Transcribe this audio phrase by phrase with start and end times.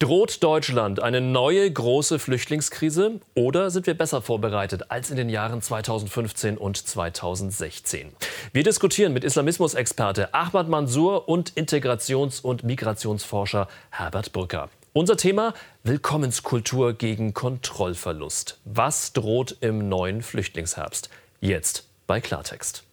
[0.00, 5.60] Droht Deutschland eine neue große Flüchtlingskrise oder sind wir besser vorbereitet als in den Jahren
[5.60, 8.10] 2015 und 2016?
[8.54, 14.70] Wir diskutieren mit Islamismusexperte Ahmad Mansour und Integrations- und Migrationsforscher Herbert Brücker.
[14.94, 15.52] Unser Thema
[15.84, 18.58] Willkommenskultur gegen Kontrollverlust.
[18.64, 21.10] Was droht im neuen Flüchtlingsherbst?
[21.42, 22.84] Jetzt bei Klartext.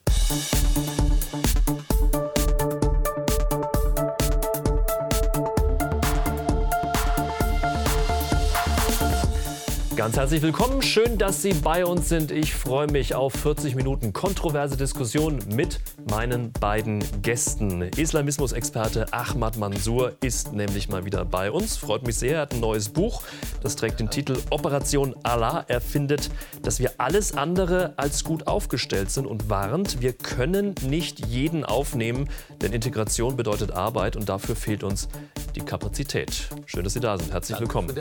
[9.97, 10.83] Ganz herzlich willkommen.
[10.83, 12.29] Schön, dass Sie bei uns sind.
[12.29, 17.81] Ich freue mich auf 40 Minuten kontroverse Diskussion mit meinen beiden Gästen.
[17.81, 21.77] Islamismusexperte Ahmad Mansour ist nämlich mal wieder bei uns.
[21.77, 22.35] Freut mich sehr.
[22.35, 23.23] Er hat ein neues Buch.
[23.63, 25.65] Das trägt den Titel Operation Allah.
[25.67, 26.29] Er findet,
[26.61, 32.29] dass wir alles andere als gut aufgestellt sind und warnt, wir können nicht jeden aufnehmen,
[32.61, 35.07] denn Integration bedeutet Arbeit und dafür fehlt uns
[35.55, 36.49] die Kapazität.
[36.67, 37.33] Schön, dass Sie da sind.
[37.33, 37.95] Herzlich willkommen.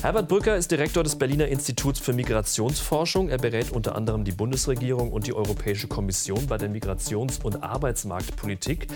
[0.00, 3.28] Herbert Brücker ist Direktor des Berliner Instituts für Migrationsforschung.
[3.30, 8.86] Er berät unter anderem die Bundesregierung und die Europäische Kommission bei der Migrations- und Arbeitsmarktpolitik.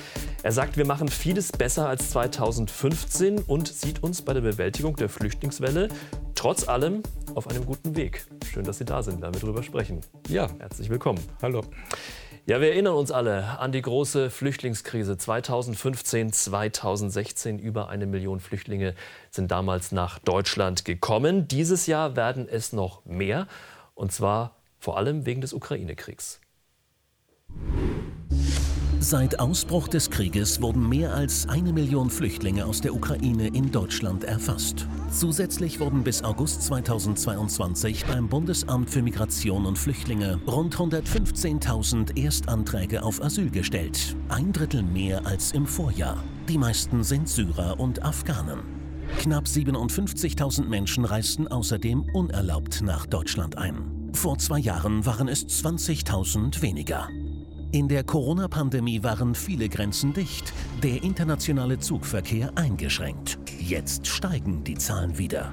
[0.44, 5.08] Er sagt, wir machen vieles besser als 2015 und sieht uns bei der Bewältigung der
[5.08, 5.88] Flüchtlingswelle
[6.36, 7.02] trotz allem
[7.34, 8.24] auf einem guten Weg.
[8.52, 10.02] Schön, dass Sie da sind, werden wir darüber sprechen.
[10.28, 11.18] Ja, herzlich willkommen.
[11.42, 11.62] Hallo.
[12.44, 17.60] Ja, wir erinnern uns alle an die große Flüchtlingskrise 2015, 2016.
[17.60, 18.96] Über eine Million Flüchtlinge
[19.30, 21.46] sind damals nach Deutschland gekommen.
[21.46, 23.46] Dieses Jahr werden es noch mehr,
[23.94, 26.40] und zwar vor allem wegen des Ukraine-Kriegs.
[29.02, 34.22] Seit Ausbruch des Krieges wurden mehr als eine Million Flüchtlinge aus der Ukraine in Deutschland
[34.22, 34.86] erfasst.
[35.10, 43.20] Zusätzlich wurden bis August 2022 beim Bundesamt für Migration und Flüchtlinge rund 115.000 Erstanträge auf
[43.20, 44.14] Asyl gestellt.
[44.28, 46.22] Ein Drittel mehr als im Vorjahr.
[46.48, 48.60] Die meisten sind Syrer und Afghanen.
[49.18, 54.10] Knapp 57.000 Menschen reisten außerdem unerlaubt nach Deutschland ein.
[54.12, 57.08] Vor zwei Jahren waren es 20.000 weniger.
[57.74, 60.52] In der Corona-Pandemie waren viele Grenzen dicht,
[60.82, 63.38] der internationale Zugverkehr eingeschränkt.
[63.58, 65.50] Jetzt steigen die Zahlen wieder.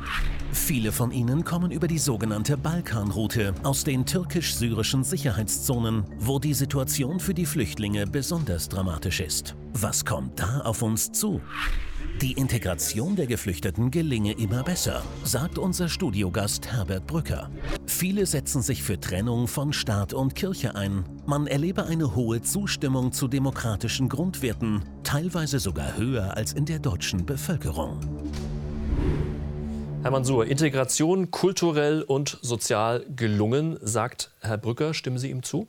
[0.52, 7.22] Viele von ihnen kommen über die sogenannte Balkanroute aus den türkisch-syrischen Sicherheitszonen, wo die Situation
[7.22, 9.56] für die Flüchtlinge besonders dramatisch ist.
[9.72, 11.40] Was kommt da auf uns zu?
[12.22, 17.50] Die Integration der Geflüchteten gelinge immer besser, sagt unser Studiogast Herbert Brücker.
[18.00, 21.04] Viele setzen sich für Trennung von Staat und Kirche ein.
[21.26, 27.26] Man erlebe eine hohe Zustimmung zu demokratischen Grundwerten, teilweise sogar höher als in der deutschen
[27.26, 28.00] Bevölkerung.
[30.02, 34.94] Herr Mansour, Integration kulturell und sozial gelungen, sagt Herr Brücker.
[34.94, 35.68] Stimmen Sie ihm zu?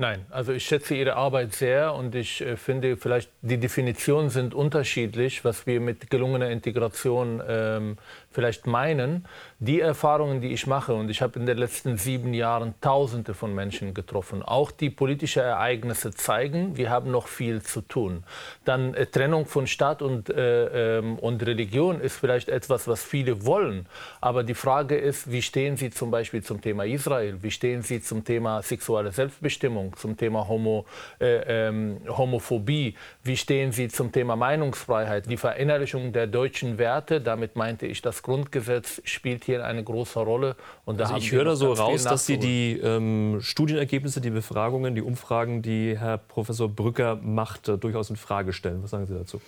[0.00, 4.54] Nein, also ich schätze Ihre Arbeit sehr und ich äh, finde, vielleicht die Definitionen sind
[4.54, 7.98] unterschiedlich, was wir mit gelungener Integration ähm,
[8.30, 9.26] vielleicht meinen.
[9.62, 13.54] Die Erfahrungen, die ich mache, und ich habe in den letzten sieben Jahren Tausende von
[13.54, 18.24] Menschen getroffen, auch die politischen Ereignisse zeigen, wir haben noch viel zu tun.
[18.64, 23.44] Dann äh, Trennung von Staat und, äh, ähm, und Religion ist vielleicht etwas, was viele
[23.44, 23.84] wollen.
[24.22, 27.42] Aber die Frage ist, wie stehen Sie zum Beispiel zum Thema Israel?
[27.42, 30.86] Wie stehen Sie zum Thema sexuelle Selbstbestimmung, zum Thema Homo,
[31.20, 32.94] äh, ähm, Homophobie?
[33.24, 35.30] Wie stehen Sie zum Thema Meinungsfreiheit?
[35.30, 40.56] Die Verinnerlichung der deutschen Werte, damit meinte ich das Grundgesetz spielt hier eine große Rolle.
[40.84, 44.94] Und da also ich höre da so raus, dass Sie die ähm, Studienergebnisse, die Befragungen,
[44.94, 48.82] die Umfragen, die Herr Professor Brücker macht, äh, durchaus in Frage stellen.
[48.82, 49.40] Was sagen Sie dazu?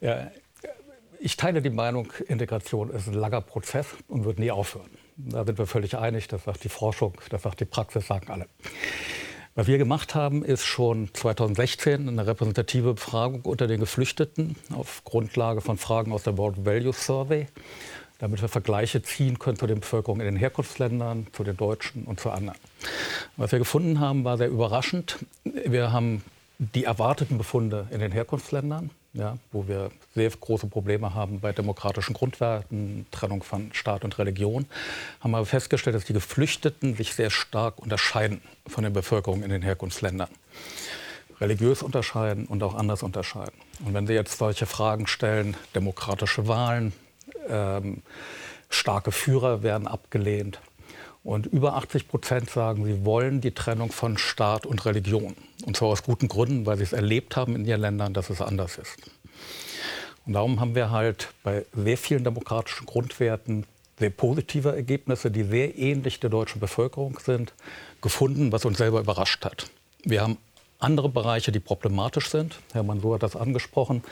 [0.00, 0.30] Ja,
[1.20, 4.90] ich teile die Meinung, Integration ist ein langer Prozess und wird nie aufhören.
[5.16, 6.28] Da sind wir völlig einig.
[6.28, 8.46] Das sagt die Forschung, das sagt die Praxis, sagen alle.
[9.58, 15.60] Was wir gemacht haben, ist schon 2016 eine repräsentative Befragung unter den Geflüchteten auf Grundlage
[15.60, 17.48] von Fragen aus der World Value Survey,
[18.18, 22.20] damit wir Vergleiche ziehen können zu den Bevölkerungen in den Herkunftsländern, zu den Deutschen und
[22.20, 22.58] zu anderen.
[23.36, 25.18] Was wir gefunden haben, war sehr überraschend.
[25.44, 26.22] Wir haben
[26.58, 32.14] die erwarteten Befunde in den Herkunftsländern ja, wo wir sehr große Probleme haben bei demokratischen
[32.14, 34.66] Grundwerten, Trennung von Staat und Religion,
[35.20, 39.62] haben wir festgestellt, dass die Geflüchteten sich sehr stark unterscheiden von der Bevölkerung in den
[39.62, 40.28] Herkunftsländern.
[41.40, 43.54] Religiös unterscheiden und auch anders unterscheiden.
[43.84, 46.92] Und wenn Sie jetzt solche Fragen stellen, demokratische Wahlen,
[47.50, 48.02] ähm,
[48.70, 50.60] starke Führer werden abgelehnt,
[51.28, 55.36] und über 80 Prozent sagen, sie wollen die Trennung von Staat und Religion.
[55.66, 58.40] Und zwar aus guten Gründen, weil sie es erlebt haben in ihren Ländern, dass es
[58.40, 58.96] anders ist.
[60.24, 63.66] Und darum haben wir halt bei sehr vielen demokratischen Grundwerten
[63.98, 67.52] sehr positive Ergebnisse, die sehr ähnlich der deutschen Bevölkerung sind,
[68.00, 69.70] gefunden, was uns selber überrascht hat.
[70.04, 70.38] Wir haben
[70.78, 72.58] andere Bereiche, die problematisch sind.
[72.72, 74.02] Herr Mansour hat das angesprochen.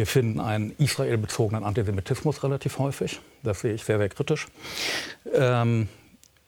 [0.00, 3.20] Wir finden einen israelbezogenen Antisemitismus relativ häufig.
[3.42, 4.46] Das sehe ich sehr, sehr kritisch.
[5.34, 5.90] Ähm,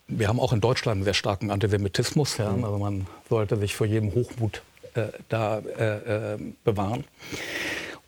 [0.07, 2.39] wir haben auch in Deutschland einen sehr starken Antisemitismus.
[2.39, 2.47] Ja.
[2.49, 4.63] Also man sollte sich vor jedem Hochmut
[4.95, 7.05] äh, da äh, äh, bewahren.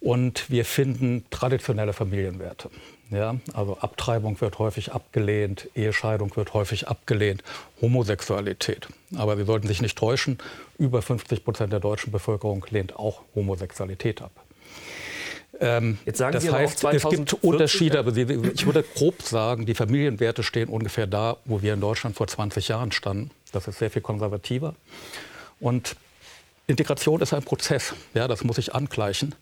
[0.01, 2.71] Und wir finden traditionelle Familienwerte.
[3.11, 7.45] Ja, also Abtreibung wird häufig abgelehnt, Ehescheidung wird häufig abgelehnt,
[7.83, 8.89] Homosexualität.
[9.15, 10.39] Aber Sie sollten sich nicht täuschen,
[10.79, 14.33] über 50 Prozent der deutschen Bevölkerung lehnt auch Homosexualität ab.
[15.61, 19.67] Ähm, Jetzt sagen das Sie heißt, 2040, es gibt Unterschiede, aber ich würde grob sagen,
[19.67, 23.31] die Familienwerte stehen ungefähr da, wo wir in Deutschland vor 20 Jahren standen.
[23.53, 24.75] Das ist sehr viel konservativer.
[25.61, 25.97] Und
[26.67, 29.35] Integration ist ein Prozess, ja, das muss ich angleichen.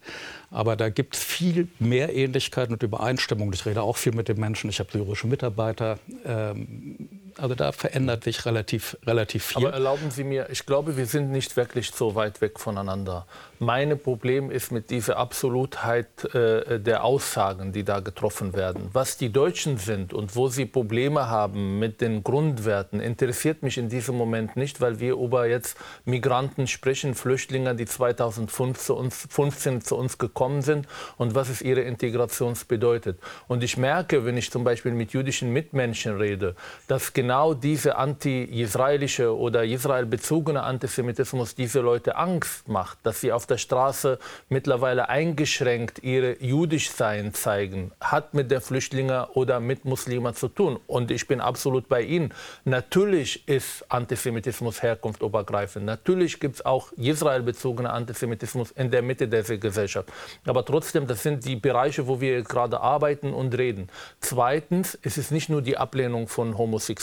[0.50, 3.52] Aber da gibt es viel mehr Ähnlichkeiten und Übereinstimmung.
[3.52, 4.68] Ich rede auch viel mit den Menschen.
[4.68, 5.98] Ich habe syrische Mitarbeiter.
[6.26, 7.08] Ähm,
[7.38, 9.66] also da verändert sich relativ, relativ viel.
[9.66, 13.26] Aber erlauben Sie mir, ich glaube, wir sind nicht wirklich so weit weg voneinander.
[13.58, 18.90] Mein Problem ist mit dieser Absolutheit äh, der Aussagen, die da getroffen werden.
[18.92, 23.88] Was die Deutschen sind und wo sie Probleme haben mit den Grundwerten, interessiert mich in
[23.88, 29.80] diesem Moment nicht, weil wir über jetzt Migranten sprechen, Flüchtlinge, die 2015 zu uns, 15
[29.82, 33.18] zu uns gekommen sind und was es ihre Integration bedeutet.
[33.46, 36.56] Und ich merke, wenn ich zum Beispiel mit jüdischen Mitmenschen rede,
[36.88, 43.58] dass genau diese anti-israelische oder israelbezogene Antisemitismus diese Leute Angst macht, dass sie auf der
[43.58, 50.80] Straße mittlerweile eingeschränkt ihre Jüdischsein zeigen, hat mit der Flüchtlinge oder mit Muslimen zu tun.
[50.88, 52.34] Und ich bin absolut bei Ihnen.
[52.64, 55.86] Natürlich ist Antisemitismus herkunftübergreifend.
[55.86, 60.08] Natürlich gibt es auch israelbezogene Antisemitismus in der Mitte dieser Gesellschaft.
[60.44, 63.88] Aber trotzdem, das sind die Bereiche, wo wir gerade arbeiten und reden.
[64.18, 66.58] Zweitens, es ist nicht nur die Ablehnung von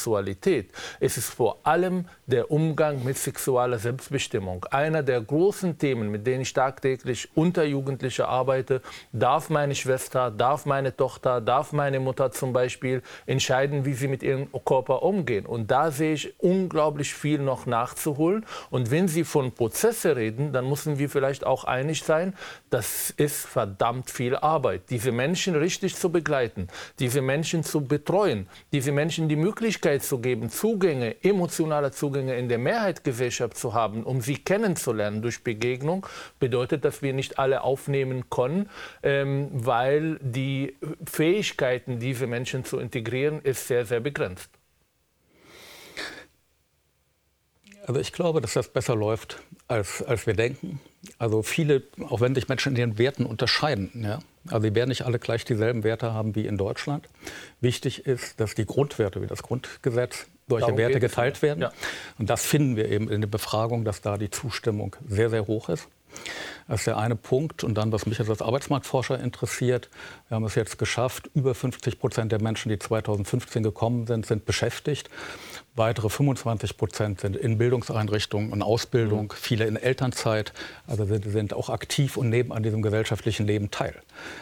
[0.10, 0.72] Homosexualität.
[1.00, 4.66] Es ist vor allem der Umgang mit sexueller Selbstbestimmung.
[4.72, 10.66] Einer der großen Themen, mit denen ich tagtäglich unter Jugendliche arbeite, darf meine Schwester, darf
[10.66, 15.46] meine Tochter, darf meine Mutter zum Beispiel entscheiden, wie sie mit ihrem Körper umgehen.
[15.46, 18.46] Und da sehe ich unglaublich viel noch nachzuholen.
[18.70, 22.34] Und wenn Sie von Prozesse reden, dann müssen wir vielleicht auch einig sein,
[22.70, 26.68] das ist verdammt viel Arbeit, diese Menschen richtig zu begleiten,
[27.00, 32.58] diese Menschen zu betreuen, diese Menschen die Möglichkeit zu geben, Zugänge, emotionale Zugänge in der
[32.58, 36.06] Mehrheitsgesellschaft zu haben, um sie kennenzulernen durch Begegnung
[36.40, 38.70] bedeutet, dass wir nicht alle aufnehmen können,
[39.04, 40.76] ähm, weil die
[41.06, 44.50] Fähigkeiten, diese Menschen zu integrieren, ist sehr, sehr begrenzt.
[47.86, 50.80] Also ich glaube, dass das besser läuft, als, als wir denken.
[51.18, 54.20] Also viele, auch wenn sich Menschen in ihren Werten unterscheiden, ja,
[54.52, 57.08] also sie werden nicht alle gleich dieselben Werte haben wie in Deutschland.
[57.62, 61.62] Wichtig ist, dass die Grundwerte wie das Grundgesetz solche Darum Werte geteilt werden.
[61.62, 61.72] Ja.
[62.18, 65.70] Und das finden wir eben in der Befragung, dass da die Zustimmung sehr, sehr hoch
[65.70, 65.88] ist.
[66.68, 67.64] Das ist der eine Punkt.
[67.64, 69.90] Und dann, was mich als Arbeitsmarktforscher interessiert,
[70.28, 74.46] wir haben es jetzt geschafft, über 50 Prozent der Menschen, die 2015 gekommen sind, sind
[74.46, 75.10] beschäftigt.
[75.80, 79.32] Weitere 25 Prozent sind in Bildungseinrichtungen und Ausbildung, mhm.
[79.34, 80.52] viele in Elternzeit.
[80.88, 83.96] Also sind, sind auch aktiv und nehmen an diesem gesellschaftlichen Leben teil.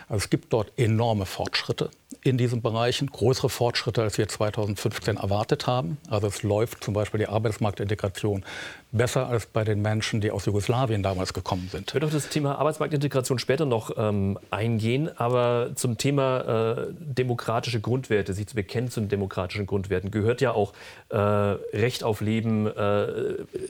[0.10, 1.92] Also es gibt dort enorme Fortschritte
[2.24, 5.98] in diesen Bereichen, größere Fortschritte, als wir 2015 erwartet haben.
[6.10, 8.44] Also es läuft zum Beispiel die Arbeitsmarktintegration
[8.92, 11.90] besser als bei den Menschen, die aus Jugoslawien damals gekommen sind.
[11.90, 17.80] Ich werde auf das Thema Arbeitsmarktintegration später noch ähm, eingehen, aber zum Thema äh, demokratische
[17.80, 20.74] Grundwerte, sich zu bekennen zu den demokratischen Grundwerten, gehört ja auch
[21.10, 22.82] äh, Recht auf Leben, äh,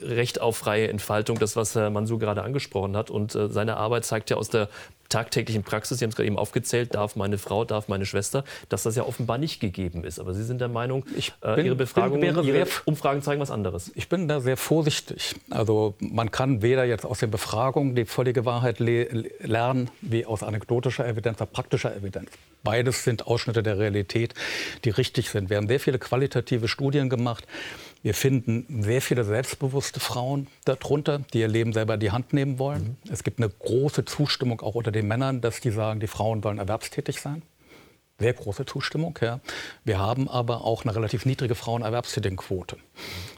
[0.02, 3.10] Recht auf freie Entfaltung, das, was Herr Mansur gerade angesprochen hat.
[3.10, 4.68] Und äh, seine Arbeit zeigt ja aus der
[5.08, 8.82] tagtäglichen Praxis, Sie haben es gerade eben aufgezählt, darf meine Frau, darf meine Schwester, dass
[8.82, 10.18] das ja offenbar nicht gegeben ist.
[10.18, 11.04] Aber Sie sind der Meinung,
[11.42, 13.90] äh, bin, Ihre Befragungen, Ihre Umfragen zeigen was anderes.
[13.94, 15.34] Ich bin da sehr vorsichtig.
[15.50, 19.08] Also man kann weder jetzt aus den Befragungen die völlige Wahrheit le
[19.40, 22.30] lernen, wie aus anekdotischer Evidenz, praktischer Evidenz.
[22.62, 24.34] Beides sind Ausschnitte der Realität,
[24.84, 25.50] die richtig sind.
[25.50, 27.46] Wir haben sehr viele qualitative Studien gemacht.
[28.02, 32.58] Wir finden sehr viele selbstbewusste Frauen darunter, die ihr Leben selber in die Hand nehmen
[32.58, 32.96] wollen.
[33.04, 33.12] Mhm.
[33.12, 36.58] Es gibt eine große Zustimmung auch unter den Männern, dass die sagen, die Frauen sollen
[36.58, 37.42] erwerbstätig sein
[38.18, 39.16] sehr große Zustimmung.
[39.22, 39.40] Ja.
[39.84, 42.76] Wir haben aber auch eine relativ niedrige Frauenerwerbstätigenquote.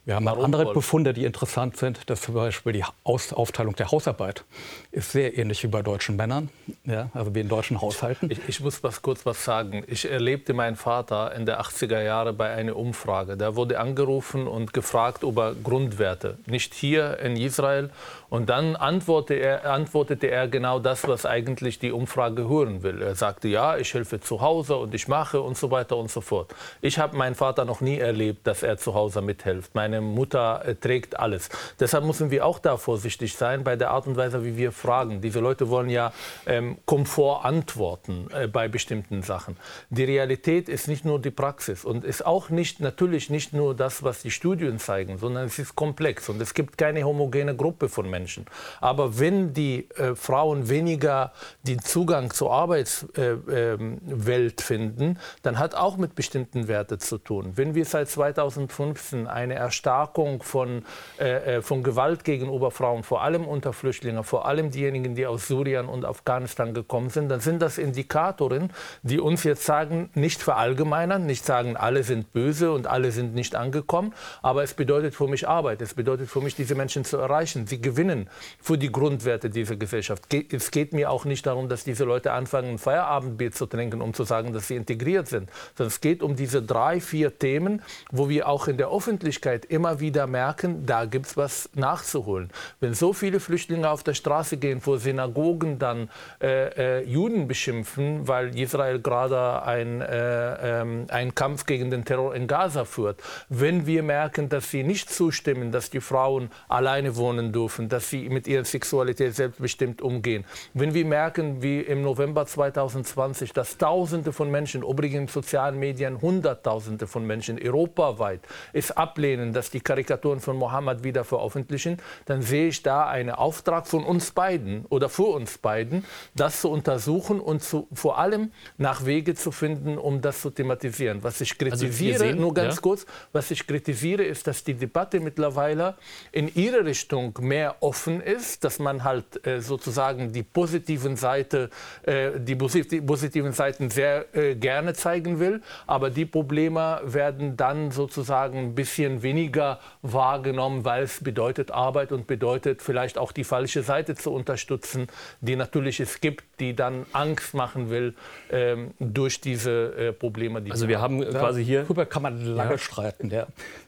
[0.06, 0.44] Wir haben Warum?
[0.44, 4.44] andere Befunde, die interessant sind, dass zum Beispiel die Aus Aufteilung der Hausarbeit
[4.90, 6.48] ist sehr ähnlich wie bei deutschen Männern,
[6.84, 8.30] ja, also wie in deutschen Haushalten.
[8.30, 9.84] Ich, ich muss was kurz was sagen.
[9.86, 13.36] Ich erlebte meinen Vater in der 80er Jahre bei einer Umfrage.
[13.36, 16.38] Da wurde angerufen und gefragt über Grundwerte.
[16.46, 17.90] Nicht hier in Israel.
[18.30, 23.02] Und dann antwortete er, antwortete er genau das, was eigentlich die Umfrage hören will.
[23.02, 26.10] Er sagte, ja, ich helfe zu Hause Hause und ich mache und so weiter und
[26.10, 26.54] so fort.
[26.80, 29.74] Ich habe meinen Vater noch nie erlebt, dass er zu Hause mithilft.
[29.74, 31.48] Meine Mutter äh, trägt alles.
[31.78, 35.20] Deshalb müssen wir auch da vorsichtig sein bei der Art und Weise, wie wir fragen.
[35.20, 36.12] Diese Leute wollen ja
[36.46, 39.56] ähm, Komfort antworten äh, bei bestimmten Sachen.
[39.90, 44.02] Die Realität ist nicht nur die Praxis und ist auch nicht natürlich nicht nur das,
[44.02, 48.08] was die Studien zeigen, sondern es ist komplex und es gibt keine homogene Gruppe von
[48.08, 48.46] Menschen.
[48.80, 55.74] Aber wenn die äh, Frauen weniger den Zugang zur Arbeitswelt äh, ähm, finden, dann hat
[55.74, 57.52] auch mit bestimmten Werten zu tun.
[57.56, 60.84] Wenn wir seit 2015 eine Erstarkung von,
[61.18, 65.48] äh, äh, von Gewalt gegenüber Frauen, vor allem unter Flüchtlingen, vor allem diejenigen, die aus
[65.48, 71.26] Syrien und Afghanistan gekommen sind, dann sind das Indikatoren, die uns jetzt sagen, nicht verallgemeinern,
[71.26, 75.48] nicht sagen, alle sind böse und alle sind nicht angekommen, aber es bedeutet für mich
[75.48, 77.66] Arbeit, es bedeutet für mich, diese Menschen zu erreichen.
[77.66, 78.28] Sie gewinnen
[78.60, 80.24] für die Grundwerte dieser Gesellschaft.
[80.52, 84.14] Es geht mir auch nicht darum, dass diese Leute anfangen, ein Feierabendbier zu trinken, um
[84.14, 88.28] zu sagen, dass sie integriert sind, sondern es geht um diese drei, vier Themen, wo
[88.28, 92.50] wir auch in der Öffentlichkeit immer wieder merken, da gibt es was nachzuholen.
[92.80, 98.28] Wenn so viele Flüchtlinge auf der Straße gehen, vor Synagogen dann äh, äh, Juden beschimpfen,
[98.28, 103.86] weil Israel gerade ein, äh, ähm, einen Kampf gegen den Terror in Gaza führt, wenn
[103.86, 108.46] wir merken, dass sie nicht zustimmen, dass die Frauen alleine wohnen dürfen, dass sie mit
[108.46, 114.82] ihrer Sexualität selbstbestimmt umgehen, wenn wir merken, wie im November 2020, dass Tausende von Menschen,
[114.82, 118.40] übrigens in sozialen Medien Hunderttausende von Menschen europaweit
[118.72, 123.86] es ablehnen, dass die Karikaturen von Mohammed wieder veröffentlichen, dann sehe ich da einen Auftrag
[123.86, 129.04] von uns beiden oder für uns beiden, das zu untersuchen und zu, vor allem nach
[129.04, 131.22] Wege zu finden, um das zu thematisieren.
[131.22, 132.80] Was ich also kritisiere, also sehen, nur ganz ja?
[132.80, 135.96] kurz, was ich kritisiere, ist, dass die Debatte mittlerweile
[136.32, 141.68] in ihre Richtung mehr offen ist, dass man halt äh, sozusagen die positiven Seite,
[142.04, 148.58] äh, die, positiven Seiten sehr äh, gerne zeigen will, aber die Probleme werden dann sozusagen
[148.58, 154.14] ein bisschen weniger wahrgenommen, weil es bedeutet Arbeit und bedeutet vielleicht auch die falsche Seite
[154.14, 155.08] zu unterstützen,
[155.40, 158.14] die natürlich es gibt, die dann Angst machen will
[158.50, 160.62] ähm, durch diese äh, Probleme.
[160.62, 161.82] Die also wir haben ja, quasi hier...
[161.82, 162.78] Darüber kann man lange ja.
[162.78, 163.30] streiten.
[163.30, 163.46] Ja.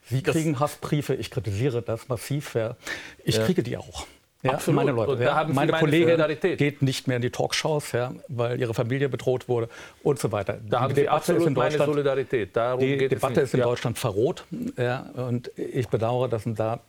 [0.09, 2.55] Sie kriegen Hassbriefe, ich kritisiere das massiv.
[2.55, 2.77] Ja.
[3.25, 3.45] Ich ja.
[3.45, 4.07] kriege die auch.
[4.43, 4.77] Ja, Absolut.
[4.77, 5.23] meine Leute.
[5.23, 5.45] Ja.
[5.45, 6.21] meine, meine Kollegin
[6.57, 9.69] geht nicht mehr in die Talkshows, ja, weil ihre Familie bedroht wurde
[10.03, 10.55] und so weiter.
[10.55, 12.57] Da die haben Sie absolut meine Solidarität.
[12.57, 14.45] Darum die Debatte ist in Deutschland verroht.
[14.77, 16.81] Ja, und ich bedauere, dass da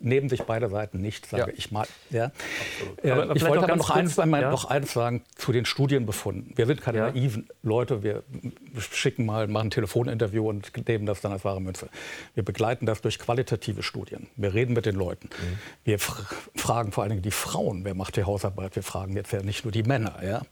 [0.00, 1.56] neben sich beide Seiten nicht, sage ja.
[1.56, 1.86] ich mal.
[2.10, 2.32] Ja.
[3.02, 4.26] Äh, aber ich wollte aber noch eins, ja?
[4.26, 6.52] noch eins sagen zu den Studienbefunden.
[6.56, 8.02] Wir sind keine naiven Leute.
[8.02, 8.22] Wir
[8.78, 11.88] schicken mal, machen ein Telefoninterview und nehmen das dann als wahre Münze.
[12.34, 14.28] Wir begleiten das durch qualitative Studien.
[14.36, 15.28] Wir reden mit den Leuten.
[15.28, 15.58] Mhm.
[15.84, 18.76] Wir fragen vor allen Dingen die Frauen, wer macht die Hausarbeit.
[18.76, 20.16] Wir fragen jetzt ja nicht nur die Männer.
[20.24, 20.42] Ja.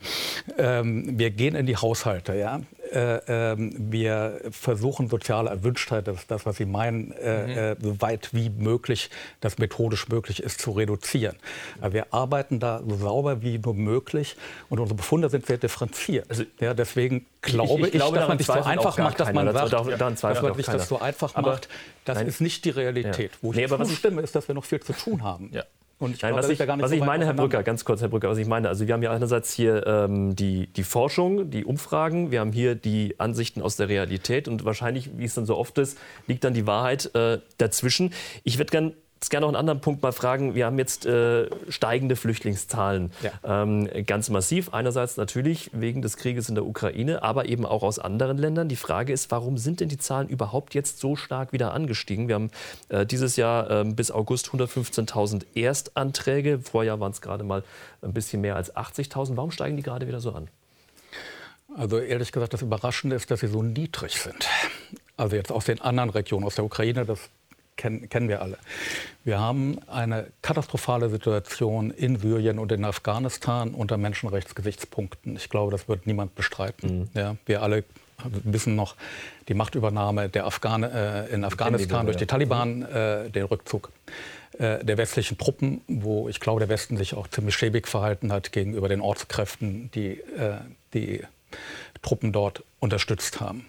[0.59, 2.35] Ähm, wir gehen in die Haushalte.
[2.35, 2.61] Ja.
[2.93, 3.21] Äh,
[3.53, 7.51] ähm, wir versuchen soziale Erwünschtheit, das ist das, was Sie meinen, äh, mhm.
[7.51, 11.37] äh, so weit wie möglich, das methodisch möglich ist, zu reduzieren.
[11.81, 14.37] Aber wir arbeiten da so sauber wie nur möglich
[14.69, 16.29] und unsere Befunde sind sehr differenziert.
[16.29, 19.53] Also, ja, deswegen glaube ich, ich, glaube, dass man sich so einfach macht, dass man
[19.53, 21.69] sagt, dass man sich das so einfach macht.
[22.05, 23.33] Das ist nicht die Realität.
[23.33, 23.39] Ja.
[23.43, 25.51] Wo ich nee, aber zustimme, ist, dass wir noch viel zu tun haben.
[25.53, 25.65] Ja.
[25.99, 28.29] Und ich Nein, was, ich, was so ich meine, Herr Brücker, ganz kurz, Herr Brücker,
[28.29, 32.31] was ich meine, also wir haben ja einerseits hier ähm, die, die Forschung, die Umfragen,
[32.31, 35.79] wir haben hier die Ansichten aus der Realität und wahrscheinlich, wie es dann so oft
[35.79, 38.13] ist, liegt dann die Wahrheit äh, dazwischen.
[38.45, 40.55] Ich würde gerne jetzt gerne noch einen anderen Punkt mal fragen.
[40.55, 43.63] Wir haben jetzt äh, steigende Flüchtlingszahlen, ja.
[43.63, 44.75] ähm, ganz massiv.
[44.75, 48.69] Einerseits natürlich wegen des Krieges in der Ukraine, aber eben auch aus anderen Ländern.
[48.69, 52.29] Die Frage ist, warum sind denn die Zahlen überhaupt jetzt so stark wieder angestiegen?
[52.29, 52.51] Wir haben
[52.91, 56.59] äh, dieses Jahr äh, bis August 115.000 Erstanträge.
[56.59, 57.63] Vorjahr waren es gerade mal
[58.03, 59.37] ein bisschen mehr als 80.000.
[59.37, 60.49] Warum steigen die gerade wieder so an?
[61.75, 64.47] Also ehrlich gesagt, das Überraschende ist, dass sie so niedrig sind.
[65.17, 67.31] Also jetzt aus den anderen Regionen, aus der Ukraine, das
[67.77, 68.59] kennen, kennen wir alle.
[69.25, 75.37] Wir haben eine katastrophale Situation in Syrien und in Afghanistan unter Menschenrechtsgesichtspunkten.
[75.37, 77.01] Ich glaube, das wird niemand bestreiten.
[77.01, 77.09] Mhm.
[77.15, 77.85] Ja, wir alle
[78.25, 78.97] wissen noch
[79.49, 83.91] die Machtübernahme der Afghane, äh, in Afghanistan durch die Taliban, äh, den Rückzug
[84.59, 88.53] äh, der westlichen Truppen, wo ich glaube, der Westen sich auch ziemlich schäbig verhalten hat
[88.53, 90.59] gegenüber den Ortskräften, die äh,
[90.95, 91.23] die
[92.03, 93.67] Truppen dort unterstützt haben.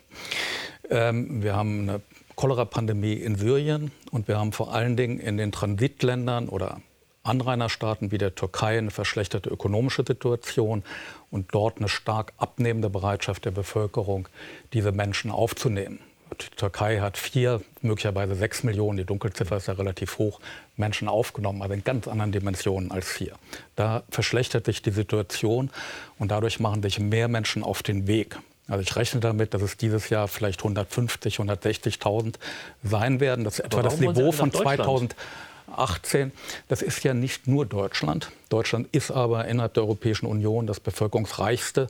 [0.90, 2.02] Ähm, wir haben eine
[2.38, 6.82] Cholera-Pandemie in Syrien und wir haben vor allen Dingen in den Transitländern oder
[7.24, 10.84] Anrainerstaaten wie der Türkei eine verschlechterte ökonomische Situation
[11.32, 14.30] und dort eine stark abnehmende Bereitschaft der Bevölkerung,
[14.72, 16.00] diese Menschen aufzunehmen.
[16.40, 20.40] Die Türkei hat vier, möglicherweise sechs Millionen, die Dunkelziffer ist ja relativ hoch,
[20.76, 23.34] Menschen aufgenommen, also in ganz anderen Dimensionen als hier.
[23.76, 25.72] Da verschlechtert sich die Situation
[26.20, 29.78] und dadurch machen sich mehr Menschen auf den Weg Also ich rechne damit, dass es
[29.78, 32.36] dieses Jahr vielleicht 150, 160.000
[32.84, 33.46] sein werden.
[33.46, 36.32] Das ist etwa das Niveau von 2018.
[36.68, 38.32] Das ist ja nicht nur Deutschland.
[38.50, 41.88] Deutschland ist aber innerhalb der Europäischen Union das bevölkerungsreichste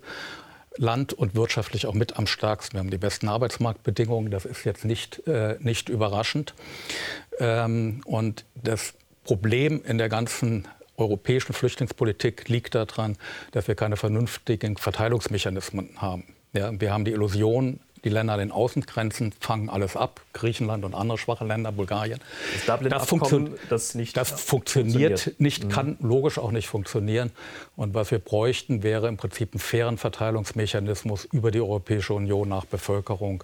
[0.77, 2.73] Land und wirtschaftlich auch mit am stärksten.
[2.75, 4.29] Wir haben die besten Arbeitsmarktbedingungen.
[4.29, 6.53] Das ist jetzt nicht, äh, nicht überraschend.
[7.39, 8.93] Ähm, und das
[9.23, 13.17] Problem in der ganzen europäischen Flüchtlingspolitik liegt daran,
[13.51, 16.23] dass wir keine vernünftigen Verteilungsmechanismen haben.
[16.57, 20.95] Ja, wir haben die Illusion, die Länder an den Außengrenzen fangen alles ab, Griechenland und
[20.95, 22.19] andere schwache Länder, Bulgarien.
[22.65, 25.69] Das, das, funktio das, nicht das funktioniert, funktioniert, nicht, mhm.
[25.69, 27.31] kann logisch auch nicht funktionieren.
[27.75, 32.65] Und was wir bräuchten, wäre im Prinzip einen fairen Verteilungsmechanismus über die Europäische Union nach
[32.65, 33.43] Bevölkerung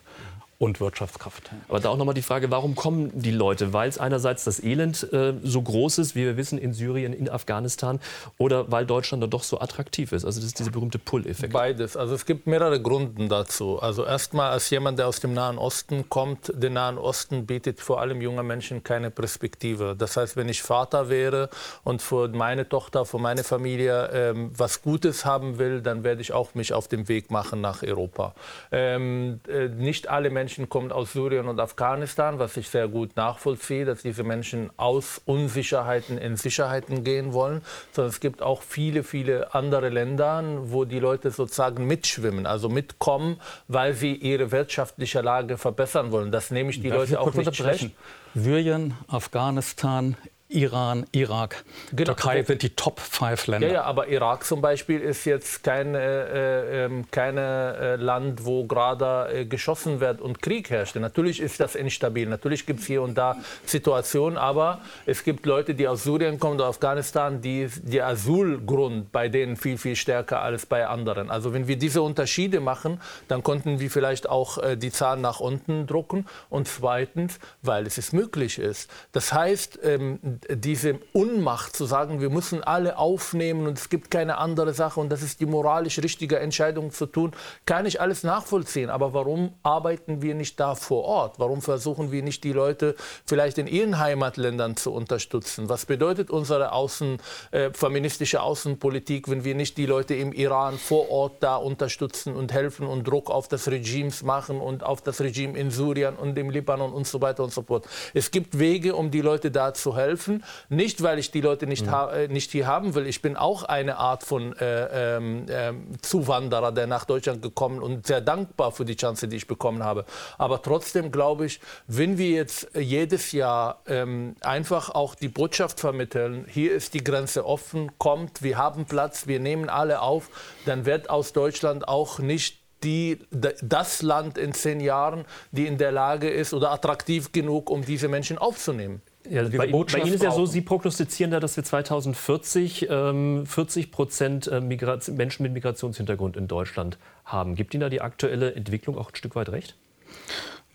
[0.63, 1.51] und Wirtschaftskraft.
[1.67, 3.73] Aber da auch nochmal die Frage, warum kommen die Leute?
[3.73, 7.29] Weil es einerseits das Elend äh, so groß ist, wie wir wissen, in Syrien, in
[7.29, 7.99] Afghanistan,
[8.37, 10.23] oder weil Deutschland dann doch so attraktiv ist?
[10.23, 11.51] Also das ist dieser berühmte Pull-Effekt.
[11.51, 11.97] Beides.
[11.97, 13.81] Also es gibt mehrere Gründe dazu.
[13.81, 17.99] Also erstmal als jemand, der aus dem Nahen Osten kommt, der Nahen Osten bietet vor
[17.99, 19.95] allem jungen Menschen keine Perspektive.
[19.97, 21.49] Das heißt, wenn ich Vater wäre
[21.83, 26.31] und für meine Tochter, für meine Familie ähm, was Gutes haben will, dann werde ich
[26.31, 28.33] auch mich auf den Weg machen nach Europa.
[28.71, 33.15] Ähm, äh, nicht alle Menschen Menschen kommen aus Syrien und Afghanistan, was ich sehr gut
[33.15, 39.03] nachvollziehe, dass diese Menschen aus Unsicherheiten in Sicherheiten gehen wollen, sondern es gibt auch viele,
[39.03, 45.57] viele andere Länder, wo die Leute sozusagen mitschwimmen, also mitkommen, weil sie ihre wirtschaftliche Lage
[45.57, 46.31] verbessern wollen.
[46.31, 47.89] Das nehme ich die Darf Leute auch nicht schlecht.
[48.35, 50.15] Syrien, Afghanistan,
[50.53, 52.13] Iran, Irak, genau.
[52.13, 53.67] Türkei sind die Top 5 Länder.
[53.67, 58.65] Ja, ja, aber Irak zum Beispiel ist jetzt kein äh, äh, keine, äh, Land, wo
[58.65, 60.95] gerade äh, geschossen wird und Krieg herrscht.
[60.95, 62.27] Natürlich ist das instabil.
[62.27, 66.55] Natürlich gibt es hier und da Situationen, aber es gibt Leute, die aus Syrien kommen
[66.55, 71.29] oder Afghanistan, die der Asylgrund bei denen viel, viel stärker als bei anderen.
[71.29, 75.39] Also wenn wir diese Unterschiede machen, dann konnten wir vielleicht auch äh, die Zahlen nach
[75.39, 76.25] unten drucken.
[76.49, 78.89] Und zweitens, weil es möglich ist.
[79.11, 80.19] Das heißt, ähm,
[80.49, 85.09] diese Unmacht zu sagen, wir müssen alle aufnehmen und es gibt keine andere Sache und
[85.09, 87.31] das ist die moralisch richtige Entscheidung zu tun,
[87.65, 88.89] kann ich alles nachvollziehen.
[88.89, 91.39] Aber warum arbeiten wir nicht da vor Ort?
[91.39, 95.69] Warum versuchen wir nicht die Leute vielleicht in ihren Heimatländern zu unterstützen?
[95.69, 97.17] Was bedeutet unsere Außen,
[97.51, 102.53] äh, feministische Außenpolitik, wenn wir nicht die Leute im Iran vor Ort da unterstützen und
[102.53, 106.49] helfen und Druck auf das Regime machen und auf das Regime in Syrien und im
[106.49, 107.87] Libanon und so weiter und so fort?
[108.13, 110.43] Es gibt Wege, um die Leute da zu helfen helfen.
[110.69, 111.93] Nicht, weil ich die Leute nicht, mhm.
[112.13, 113.07] äh, nicht hier haben will.
[113.07, 118.21] Ich bin auch eine Art von äh, äh, Zuwanderer, der nach Deutschland gekommen und sehr
[118.21, 120.05] dankbar für die Chance, die ich bekommen habe.
[120.37, 126.45] Aber trotzdem glaube ich, wenn wir jetzt jedes Jahr ähm, einfach auch die Botschaft vermitteln,
[126.47, 130.29] hier ist die Grenze offen, kommt, wir haben Platz, wir nehmen alle auf,
[130.65, 135.91] dann wird aus Deutschland auch nicht die, das Land in zehn Jahren, die in der
[135.91, 139.01] Lage ist oder attraktiv genug, um diese Menschen aufzunehmen.
[139.29, 143.91] Ja, bei, bei, Ihnen ist ja so, Sie prognostizieren da, dass wir 2040 ähm, 40
[143.91, 147.55] Prozent äh, Menschen mit Migrationshintergrund in Deutschland haben.
[147.55, 149.75] Gibt Ihnen da die aktuelle Entwicklung auch ein Stück weit recht?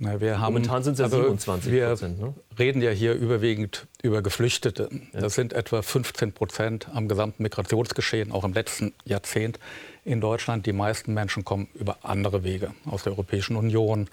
[0.00, 2.18] Na, wir haben, Momentan sind es ja also 27 Prozent.
[2.18, 2.34] Wir ne?
[2.56, 4.88] reden ja hier überwiegend über Geflüchtete.
[5.12, 5.20] Ja.
[5.20, 9.58] Das sind etwa 15 Prozent am gesamten Migrationsgeschehen, auch im letzten Jahrzehnt
[10.04, 10.66] in Deutschland.
[10.66, 14.08] Die meisten Menschen kommen über andere Wege aus der Europäischen Union,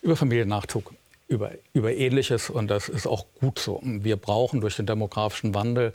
[0.00, 0.92] über Familiennachzug,
[1.28, 3.80] über, über Ähnliches und das ist auch gut so.
[3.82, 5.92] Wir brauchen durch den demografischen Wandel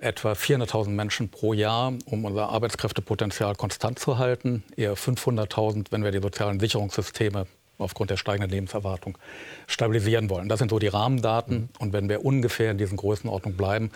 [0.00, 6.10] etwa 400.000 Menschen pro Jahr, um unser Arbeitskräftepotenzial konstant zu halten, eher 500.000, wenn wir
[6.10, 7.46] die sozialen Sicherungssysteme
[7.78, 9.16] aufgrund der steigenden Lebenserwartung
[9.66, 10.48] stabilisieren wollen.
[10.48, 11.56] Das sind so die Rahmendaten.
[11.56, 11.68] Mhm.
[11.78, 13.90] Und wenn wir ungefähr in diesen Größenordnung bleiben,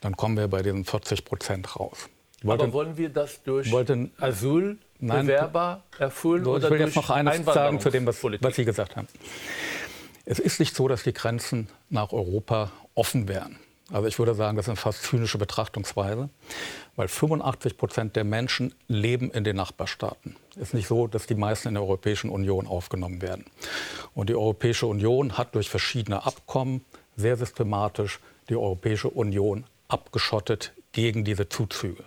[0.00, 2.08] dann kommen wir bei diesen 40 Prozent raus.
[2.42, 6.44] Wollte, Aber wollen wir das durch wollten, Asylbewerber erfüllen?
[6.44, 9.08] So, ich will jetzt noch eines sagen zu dem, was, was Sie gesagt haben.
[10.30, 13.58] Es ist nicht so, dass die Grenzen nach Europa offen wären.
[13.90, 16.28] Also ich würde sagen, das ist eine fast zynische Betrachtungsweise,
[16.96, 20.36] weil 85 Prozent der Menschen leben in den Nachbarstaaten.
[20.50, 23.46] Es ist nicht so, dass die meisten in der Europäischen Union aufgenommen werden.
[24.12, 26.84] Und die Europäische Union hat durch verschiedene Abkommen
[27.16, 32.04] sehr systematisch die Europäische Union abgeschottet gegen diese Zuzüge.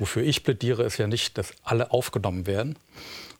[0.00, 2.76] Wofür ich plädiere, ist ja nicht, dass alle aufgenommen werden,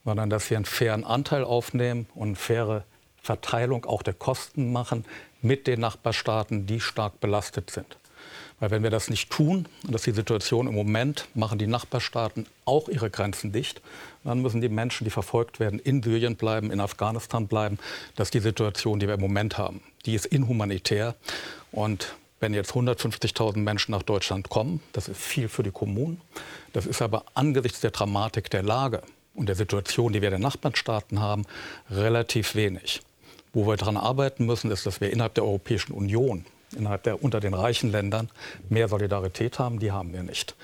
[0.04, 2.84] sondern dass wir einen fairen Anteil aufnehmen und faire
[3.24, 5.04] Verteilung auch der Kosten machen
[5.42, 7.96] mit den Nachbarstaaten, die stark belastet sind.
[8.60, 11.66] Weil wenn wir das nicht tun, und das ist die Situation im Moment, machen die
[11.66, 13.80] Nachbarstaaten auch ihre Grenzen dicht,
[14.22, 17.78] dann müssen die Menschen, die verfolgt werden, in Syrien bleiben, in Afghanistan bleiben.
[18.14, 19.82] Das ist die Situation, die wir im Moment haben.
[20.06, 21.14] Die ist inhumanitär.
[21.72, 26.20] Und wenn jetzt 150.000 Menschen nach Deutschland kommen, das ist viel für die Kommunen.
[26.72, 29.02] Das ist aber angesichts der Dramatik der Lage
[29.34, 31.44] und der Situation, die wir in den Nachbarstaaten haben,
[31.90, 33.00] relativ wenig.
[33.54, 36.44] Wo wir daran arbeiten müssen, ist, dass wir innerhalb der Europäischen Union,
[36.76, 38.28] innerhalb der, unter den reichen Ländern,
[38.68, 39.78] mehr Solidarität haben.
[39.78, 40.54] Die haben wir nicht.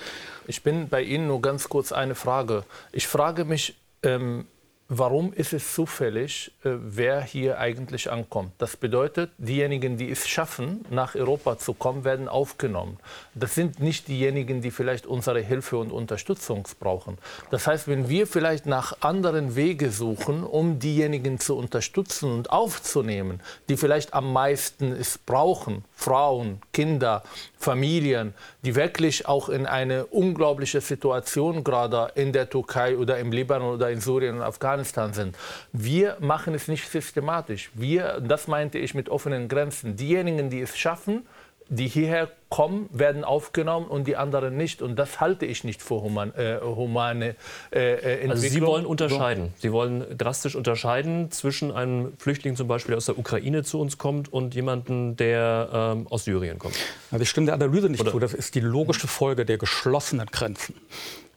[0.46, 2.64] Ich bin bei Ihnen nur ganz kurz eine Frage.
[2.92, 4.46] Ich frage mich, ähm,
[4.90, 8.52] warum ist es zufällig, äh, wer hier eigentlich ankommt.
[8.58, 12.98] Das bedeutet, diejenigen, die es schaffen, nach Europa zu kommen, werden aufgenommen.
[13.34, 17.18] Das sind nicht diejenigen, die vielleicht unsere Hilfe und Unterstützung brauchen.
[17.50, 23.40] Das heißt, wenn wir vielleicht nach anderen Wege suchen, um diejenigen zu unterstützen und aufzunehmen,
[23.68, 27.22] die vielleicht am meisten es brauchen, Frauen, Kinder,
[27.60, 28.32] Familien,
[28.64, 33.90] die wirklich auch in eine unglaubliche Situation gerade in der Türkei oder im Libanon oder
[33.90, 35.36] in Syrien und Afghanistan sind.
[35.70, 37.70] Wir machen es nicht systematisch.
[37.74, 39.94] Wir, das meinte ich mit offenen Grenzen.
[39.94, 41.26] Diejenigen, die es schaffen,
[41.70, 44.82] die hierher kommen, werden aufgenommen und die anderen nicht.
[44.82, 47.36] Und das halte ich nicht für human, äh, humane
[47.70, 48.30] äh, Entwicklung.
[48.30, 49.54] Also Sie wollen unterscheiden.
[49.56, 53.98] Sie wollen drastisch unterscheiden zwischen einem Flüchtling zum Beispiel, der aus der Ukraine zu uns
[53.98, 56.74] kommt und jemandem, der ähm, aus Syrien kommt.
[57.12, 58.10] Also ich stimme der Analyse nicht Oder?
[58.10, 58.18] zu.
[58.18, 60.74] Das ist die logische Folge der geschlossenen Grenzen.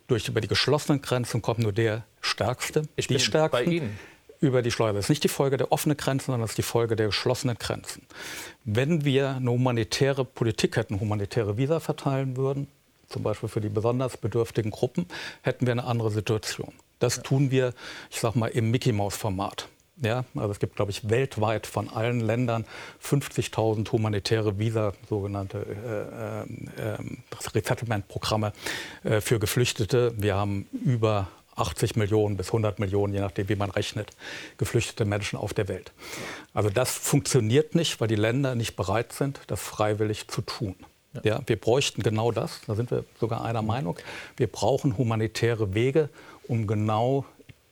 [0.08, 3.66] Durch über die geschlossenen Grenzen kommt nur der Stärkste, ich die Stärksten.
[3.66, 3.98] Bei Ihnen
[4.44, 4.96] über die Schleuder.
[4.96, 7.58] Das ist nicht die Folge der offenen Grenzen, sondern das ist die Folge der geschlossenen
[7.58, 8.06] Grenzen.
[8.66, 12.68] Wenn wir eine humanitäre Politik hätten, humanitäre Visa verteilen würden,
[13.08, 15.06] zum Beispiel für die besonders bedürftigen Gruppen,
[15.44, 16.74] hätten wir eine andere Situation.
[17.00, 17.24] Das ja.
[17.24, 17.74] tun wir,
[18.12, 19.70] ich sag mal, im Mickey-Maus-Format.
[20.02, 22.66] Ja, also es gibt, glaube ich, weltweit von allen Ländern
[23.02, 26.46] 50.000 humanitäre Visa, sogenannte
[26.78, 26.98] äh, äh,
[27.54, 28.52] Resettlement-Programme
[29.04, 30.14] äh, für Geflüchtete.
[30.18, 34.12] Wir haben über 80 Millionen bis 100 Millionen, je nachdem, wie man rechnet,
[34.58, 35.92] geflüchtete Menschen auf der Welt.
[36.54, 40.76] Also das funktioniert nicht, weil die Länder nicht bereit sind, das freiwillig zu tun.
[41.24, 41.42] Ja.
[41.46, 44.00] wir bräuchten genau das, da sind wir sogar einer Meinung.
[44.36, 46.10] Wir brauchen humanitäre Wege,
[46.48, 47.26] um genau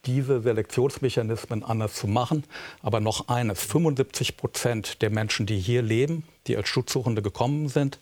[0.05, 2.43] diese Selektionsmechanismen anders zu machen.
[2.81, 7.99] Aber noch eines, 75 Prozent der Menschen, die hier leben, die als Schutzsuchende gekommen sind,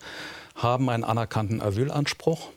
[0.55, 2.49] haben einen anerkannten Asylanspruch.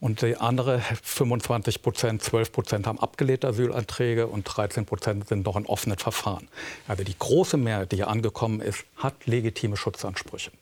[0.00, 5.56] Und die andere 25 Prozent, 12 Prozent haben abgelehnte Asylanträge und 13 Prozent sind noch
[5.56, 6.48] in offenen Verfahren.
[6.86, 10.52] Also die große Mehrheit, die hier angekommen ist, hat legitime Schutzansprüche.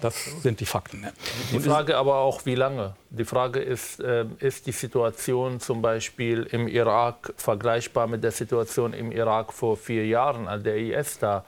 [0.00, 1.02] Das sind die Fakten.
[1.02, 1.10] Ja.
[1.52, 2.94] Die Frage aber auch, wie lange?
[3.10, 8.92] Die Frage ist, äh, ist die Situation zum Beispiel im Irak vergleichbar mit der Situation
[8.92, 11.44] im Irak vor vier Jahren, als der IS da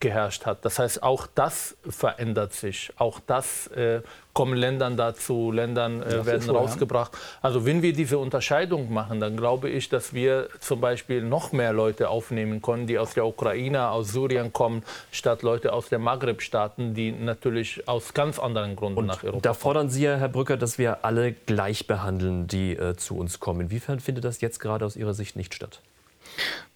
[0.00, 0.64] geherrscht hat.
[0.64, 2.92] Das heißt, auch das verändert sich.
[2.98, 4.02] Auch das äh,
[4.34, 7.12] kommen Ländern dazu, Ländern äh, werden rausgebracht.
[7.14, 7.18] Ja.
[7.40, 11.72] Also wenn wir diese Unterscheidung machen, dann glaube ich, dass wir zum Beispiel noch mehr
[11.72, 16.94] Leute aufnehmen können, die aus der Ukraine, aus Syrien kommen, statt Leute aus den Maghreb-Staaten,
[16.94, 20.56] die natürlich aus ganz anderen Gründen Und nach Europa Da fordern Sie ja, Herr Brücker,
[20.56, 23.62] dass wir alle gleich behandeln, die äh, zu uns kommen.
[23.62, 25.80] Inwiefern findet das jetzt gerade aus Ihrer Sicht nicht statt?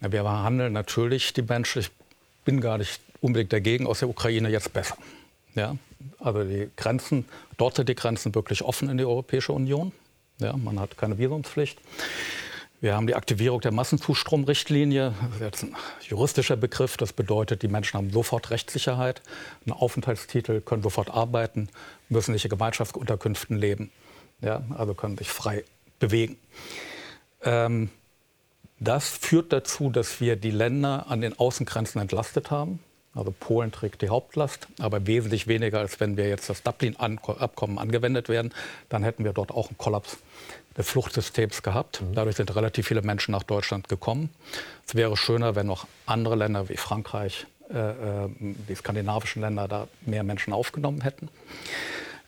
[0.00, 1.84] Ja, wir behandeln natürlich die Menschen.
[2.48, 4.96] Bin gar nicht unbedingt dagegen, aus der Ukraine jetzt besser.
[5.54, 5.76] Ja,
[6.18, 7.26] also die Grenzen,
[7.58, 9.92] dort sind die Grenzen wirklich offen in die Europäische Union.
[10.38, 11.78] Ja, man hat keine Visumspflicht.
[12.80, 15.12] Wir haben die Aktivierung der Massenzustromrichtlinie.
[15.20, 15.76] Das ist jetzt ein
[16.08, 16.96] juristischer Begriff.
[16.96, 19.20] Das bedeutet, die Menschen haben sofort Rechtssicherheit,
[19.66, 21.68] einen Aufenthaltstitel, können sofort arbeiten,
[22.08, 23.90] müssen nicht in Gemeinschaftsunterkünften leben.
[24.40, 25.64] Ja, also können sich frei
[25.98, 26.38] bewegen.
[27.42, 27.90] Ähm,
[28.80, 32.80] das führt dazu, dass wir die Länder an den Außengrenzen entlastet haben.
[33.14, 38.28] Also Polen trägt die Hauptlast, aber wesentlich weniger, als wenn wir jetzt das Dublin-Abkommen angewendet
[38.28, 38.54] werden.
[38.88, 40.18] Dann hätten wir dort auch einen Kollaps
[40.76, 42.00] des Fluchtsystems gehabt.
[42.00, 42.14] Mhm.
[42.14, 44.30] Dadurch sind relativ viele Menschen nach Deutschland gekommen.
[44.86, 47.78] Es wäre schöner, wenn noch andere Länder wie Frankreich, äh,
[48.24, 48.28] äh
[48.68, 51.28] die skandinavischen Länder da mehr Menschen aufgenommen hätten.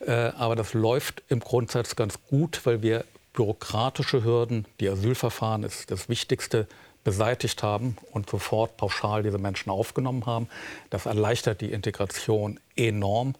[0.00, 5.90] Äh, aber das läuft im Grundsatz ganz gut, weil wir bürokratische Hürden, die Asylverfahren ist
[5.90, 6.66] das Wichtigste,
[7.04, 10.48] beseitigt haben und sofort pauschal diese Menschen aufgenommen haben.
[10.90, 13.34] Das erleichtert die Integration enorm.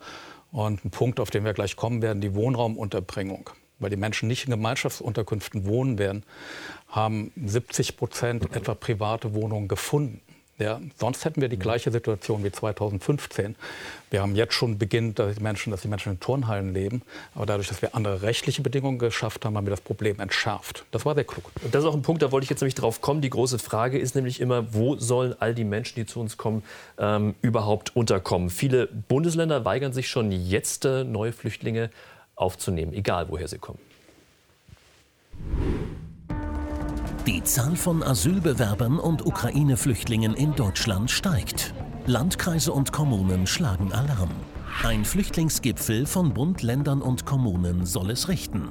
[0.53, 3.51] Und ein Punkt, auf den wir gleich kommen werden, die Wohnraumunterbringung.
[3.79, 6.25] Weil die Menschen nicht in Gemeinschaftsunterkünften wohnen werden,
[6.89, 10.21] haben 70 Prozent etwa private Wohnungen gefunden.
[10.61, 13.57] Ja, sonst hätten wir die gleiche Situation wie 2015.
[14.11, 17.01] Wir haben jetzt schon beginnt, dass die Menschen, dass die Menschen in Turnhallen leben.
[17.35, 20.85] Aber dadurch, dass wir andere rechtliche Bedingungen geschafft haben, haben wir das Problem entschärft.
[20.91, 21.51] Das war sehr klug.
[21.63, 23.23] Und das ist auch ein Punkt, da wollte ich jetzt nämlich drauf kommen.
[23.23, 26.63] Die große Frage ist nämlich immer, wo sollen all die Menschen, die zu uns kommen,
[26.99, 28.51] ähm, überhaupt unterkommen?
[28.51, 31.89] Viele Bundesländer weigern sich schon jetzt, äh, neue Flüchtlinge
[32.37, 33.79] aufzunehmen, egal woher sie kommen.
[37.27, 41.75] Die Zahl von Asylbewerbern und Ukraine-Flüchtlingen in Deutschland steigt.
[42.07, 44.31] Landkreise und Kommunen schlagen Alarm.
[44.83, 48.71] Ein Flüchtlingsgipfel von Bund, Ländern und Kommunen soll es richten.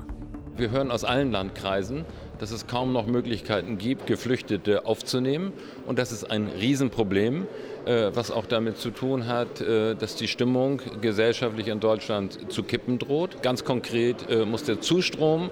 [0.57, 2.05] Wir hören aus allen Landkreisen,
[2.39, 5.53] dass es kaum noch Möglichkeiten gibt, Geflüchtete aufzunehmen.
[5.85, 7.45] Und das ist ein Riesenproblem,
[7.85, 12.63] äh, was auch damit zu tun hat, äh, dass die Stimmung gesellschaftlich in Deutschland zu
[12.63, 13.43] kippen droht.
[13.43, 15.51] Ganz konkret äh, muss der Zustrom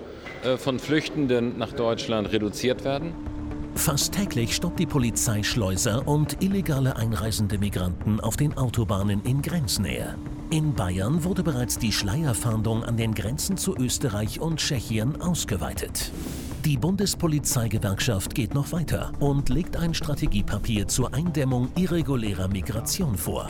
[0.57, 3.13] von Flüchtenden nach Deutschland reduziert werden.
[3.75, 10.15] Fast täglich stoppt die Polizei Schleuser und illegale einreisende Migranten auf den Autobahnen in Grenznähe.
[10.49, 16.11] In Bayern wurde bereits die Schleierfahndung an den Grenzen zu Österreich und Tschechien ausgeweitet.
[16.65, 23.49] Die Bundespolizeigewerkschaft geht noch weiter und legt ein Strategiepapier zur Eindämmung irregulärer Migration vor.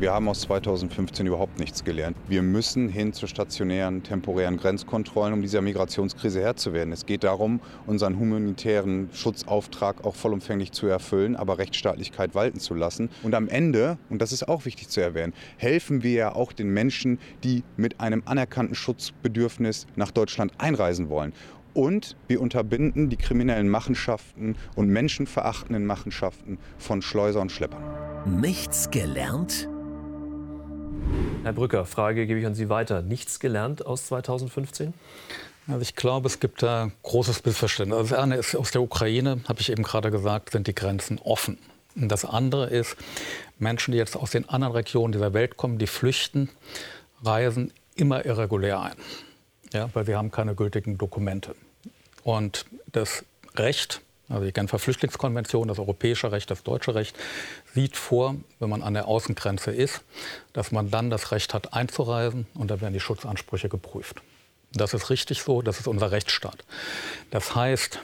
[0.00, 2.16] Wir haben aus 2015 überhaupt nichts gelernt.
[2.28, 6.92] Wir müssen hin zu stationären, temporären Grenzkontrollen, um dieser Migrationskrise Herr zu werden.
[6.92, 13.10] Es geht darum, unseren humanitären Schutzauftrag auch vollumfänglich zu erfüllen, aber Rechtsstaatlichkeit walten zu lassen.
[13.24, 16.68] Und am Ende, und das ist auch wichtig zu erwähnen, helfen wir ja auch den
[16.72, 21.32] Menschen, die mit einem anerkannten Schutzbedürfnis nach Deutschland einreisen wollen.
[21.74, 27.82] Und wir unterbinden die kriminellen Machenschaften und menschenverachtenden Machenschaften von Schleuser und Schleppern.
[28.40, 29.68] Nichts gelernt?
[31.42, 33.02] Herr Brücker, Frage gebe ich an Sie weiter.
[33.02, 34.92] Nichts gelernt aus 2015?
[35.66, 37.98] Also ich glaube, es gibt da großes Missverständnis.
[37.98, 41.18] Also das eine ist, aus der Ukraine, habe ich eben gerade gesagt, sind die Grenzen
[41.18, 41.58] offen.
[41.94, 42.96] Und das andere ist,
[43.58, 46.48] Menschen, die jetzt aus den anderen Regionen dieser Welt kommen, die flüchten,
[47.22, 48.96] reisen immer irregulär ein,
[49.72, 51.54] ja, weil sie haben keine gültigen Dokumente.
[52.22, 53.24] Und das
[53.56, 57.16] Recht also die Genfer Flüchtlingskonvention, das europäische Recht, das deutsche Recht
[57.74, 60.02] sieht vor, wenn man an der Außengrenze ist,
[60.52, 64.20] dass man dann das Recht hat einzureisen und dann werden die Schutzansprüche geprüft.
[64.72, 66.64] Das ist richtig so, das ist unser Rechtsstaat.
[67.30, 68.00] Das heißt,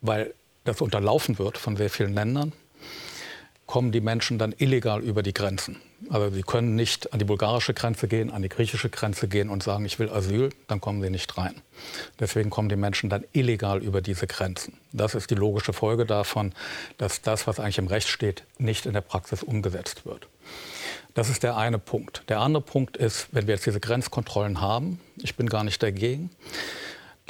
[0.00, 0.32] weil
[0.64, 2.52] das unterlaufen wird von sehr vielen Ländern,
[3.70, 5.80] kommen die Menschen dann illegal über die Grenzen.
[6.08, 9.62] Also sie können nicht an die bulgarische Grenze gehen, an die griechische Grenze gehen und
[9.62, 11.54] sagen, ich will Asyl, dann kommen sie nicht rein.
[12.18, 14.76] Deswegen kommen die Menschen dann illegal über diese Grenzen.
[14.92, 16.52] Das ist die logische Folge davon,
[16.98, 20.26] dass das, was eigentlich im Recht steht, nicht in der Praxis umgesetzt wird.
[21.14, 22.24] Das ist der eine Punkt.
[22.28, 26.30] Der andere Punkt ist, wenn wir jetzt diese Grenzkontrollen haben, ich bin gar nicht dagegen,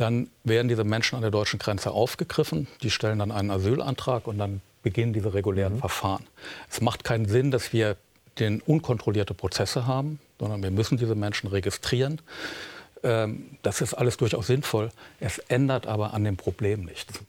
[0.01, 4.39] dann werden diese Menschen an der deutschen Grenze aufgegriffen, die stellen dann einen Asylantrag und
[4.39, 5.81] dann beginnen diese regulären mhm.
[5.81, 6.27] Verfahren.
[6.71, 7.97] Es macht keinen Sinn, dass wir
[8.39, 12.21] den unkontrollierte Prozesse haben, sondern wir müssen diese Menschen registrieren.
[13.03, 14.91] Ähm, das ist alles durchaus sinnvoll.
[15.21, 17.21] Es ändert aber an dem Problem nichts.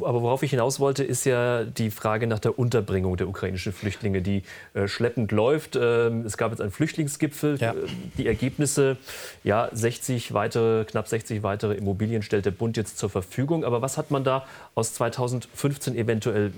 [0.00, 4.22] Aber worauf ich hinaus wollte, ist ja die Frage nach der Unterbringung der ukrainischen Flüchtlinge,
[4.22, 5.76] die äh, schleppend läuft.
[5.76, 7.58] Ähm, es gab jetzt einen Flüchtlingsgipfel.
[7.58, 7.74] Ja.
[8.16, 8.96] Die Ergebnisse,
[9.42, 13.64] ja, 60 weitere, knapp 60 weitere Immobilien stellt der Bund jetzt zur Verfügung.
[13.64, 16.52] Aber was hat man da aus 2015 eventuell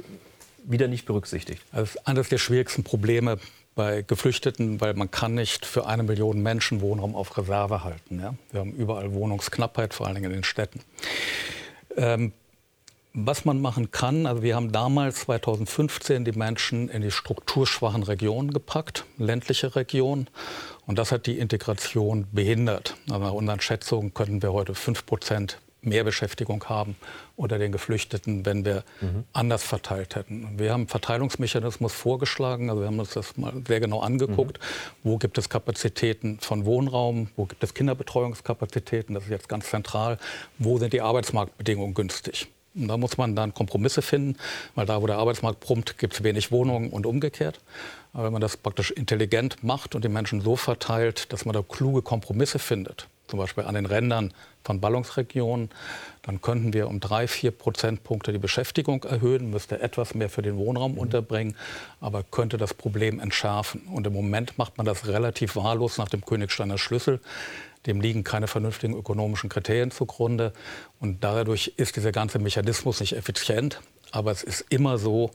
[0.65, 1.63] wieder nicht berücksichtigt?
[1.73, 3.39] Das ist eines der schwierigsten Probleme
[3.81, 8.21] bei Geflüchteten, weil man kann nicht für eine Million Menschen Wohnraum auf Reserve halten.
[8.21, 8.35] Ja?
[8.51, 10.83] Wir haben überall Wohnungsknappheit, vor allen Dingen in den Städten.
[11.97, 12.35] Ähm,
[13.15, 18.53] was man machen kann, also wir haben damals 2015 die Menschen in die strukturschwachen Regionen
[18.53, 20.29] gepackt, ländliche Regionen.
[20.87, 22.97] Und das hat die Integration behindert.
[23.09, 26.97] Also nach unseren Schätzungen könnten wir heute 5 Prozent mehr Beschäftigung haben
[27.41, 29.25] unter den Geflüchteten, wenn wir mhm.
[29.33, 30.59] anders verteilt hätten.
[30.59, 34.59] Wir haben einen Verteilungsmechanismus vorgeschlagen, also wir haben uns das mal sehr genau angeguckt.
[34.59, 35.11] Mhm.
[35.11, 40.19] Wo gibt es Kapazitäten von Wohnraum, wo gibt es Kinderbetreuungskapazitäten, das ist jetzt ganz zentral.
[40.59, 42.49] Wo sind die Arbeitsmarktbedingungen günstig?
[42.75, 44.37] Und da muss man dann Kompromisse finden,
[44.75, 47.59] weil da, wo der Arbeitsmarkt brummt, gibt es wenig Wohnungen und umgekehrt.
[48.13, 51.63] Aber wenn man das praktisch intelligent macht und die Menschen so verteilt, dass man da
[51.63, 55.71] kluge Kompromisse findet, zum Beispiel an den Rändern von Ballungsregionen,
[56.23, 60.57] dann könnten wir um drei, vier Prozentpunkte die Beschäftigung erhöhen, müsste etwas mehr für den
[60.57, 60.99] Wohnraum mhm.
[60.99, 61.57] unterbringen,
[62.01, 63.83] aber könnte das Problem entschärfen.
[63.93, 67.21] Und im Moment macht man das relativ wahllos nach dem Königsteiner Schlüssel.
[67.87, 70.53] Dem liegen keine vernünftigen ökonomischen Kriterien zugrunde.
[70.99, 73.81] Und dadurch ist dieser ganze Mechanismus nicht effizient.
[74.11, 75.31] Aber es ist immer so,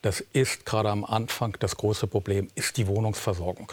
[0.00, 3.72] das ist gerade am Anfang das große Problem, ist die Wohnungsversorgung.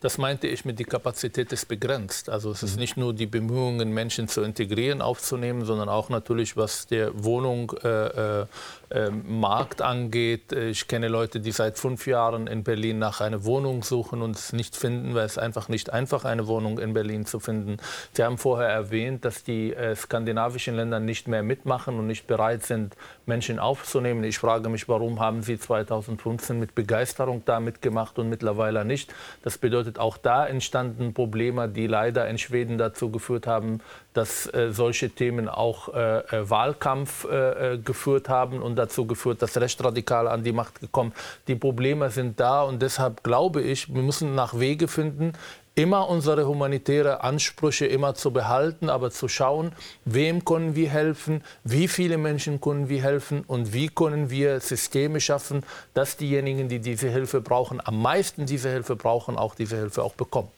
[0.00, 2.28] Das meinte ich mit, die Kapazität ist begrenzt.
[2.28, 2.80] Also es ist mhm.
[2.80, 8.50] nicht nur die Bemühungen, Menschen zu integrieren, aufzunehmen, sondern auch natürlich, was der Wohnungsmarkt
[8.90, 10.52] äh, äh, angeht.
[10.52, 14.52] Ich kenne Leute, die seit fünf Jahren in Berlin nach einer Wohnung suchen und es
[14.52, 17.78] nicht finden, weil es einfach nicht einfach eine Wohnung in Berlin zu finden.
[18.12, 22.64] Sie haben vorher erwähnt, dass die äh, skandinavischen Länder nicht mehr mitmachen und nicht bereit
[22.64, 22.94] sind,
[23.26, 24.24] Menschen aufzunehmen.
[24.24, 29.12] Ich frage mich, warum haben Sie 2015 mit Begeisterung da mitgemacht und mittlerweile nicht?
[29.42, 33.80] Das bedeutet, auch da entstanden Probleme, die leider in Schweden dazu geführt haben,
[34.12, 39.40] dass äh, solche Themen auch äh, äh Wahlkampf äh, äh, geführt haben und dazu geführt,
[39.40, 41.14] dass Rechtsradikale an die Macht gekommen.
[41.48, 45.32] Die Probleme sind da und deshalb glaube ich, wir müssen nach Wege finden,
[45.74, 49.72] immer unsere humanitären Ansprüche immer zu behalten, aber zu schauen,
[50.04, 55.20] wem können wir helfen, wie viele Menschen können wir helfen und wie können wir Systeme
[55.20, 60.02] schaffen, dass diejenigen, die diese Hilfe brauchen, am meisten diese Hilfe brauchen, auch diese Hilfe
[60.02, 60.48] auch bekommen.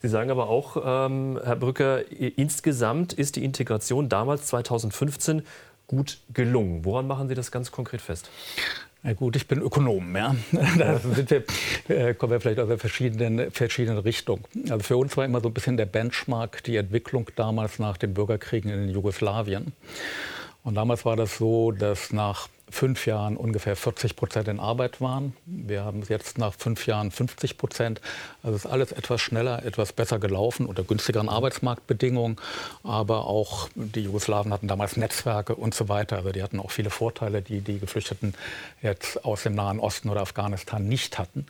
[0.00, 5.42] Sie sagen aber auch, ähm, Herr Brücker, insgesamt ist die Integration damals 2015
[5.86, 6.84] gut gelungen.
[6.84, 8.30] Woran machen Sie das ganz konkret fest?
[9.02, 10.14] Na gut, ich bin Ökonom.
[10.14, 10.36] Ja.
[10.78, 11.44] Da sind wir,
[11.88, 14.44] äh, kommen wir vielleicht aus verschiedenen, verschiedenen Richtungen.
[14.68, 18.12] Also für uns war immer so ein bisschen der Benchmark die Entwicklung damals nach den
[18.12, 19.72] Bürgerkriegen in Jugoslawien.
[20.62, 25.34] Und damals war das so, dass nach fünf Jahren ungefähr 40 Prozent in Arbeit waren.
[25.46, 28.00] Wir haben jetzt nach fünf Jahren 50 Prozent.
[28.42, 32.36] Also ist alles etwas schneller, etwas besser gelaufen unter günstigeren Arbeitsmarktbedingungen.
[32.82, 36.16] Aber auch die Jugoslawen hatten damals Netzwerke und so weiter.
[36.16, 38.34] Also die hatten auch viele Vorteile, die die Geflüchteten
[38.82, 41.46] jetzt aus dem Nahen Osten oder Afghanistan nicht hatten.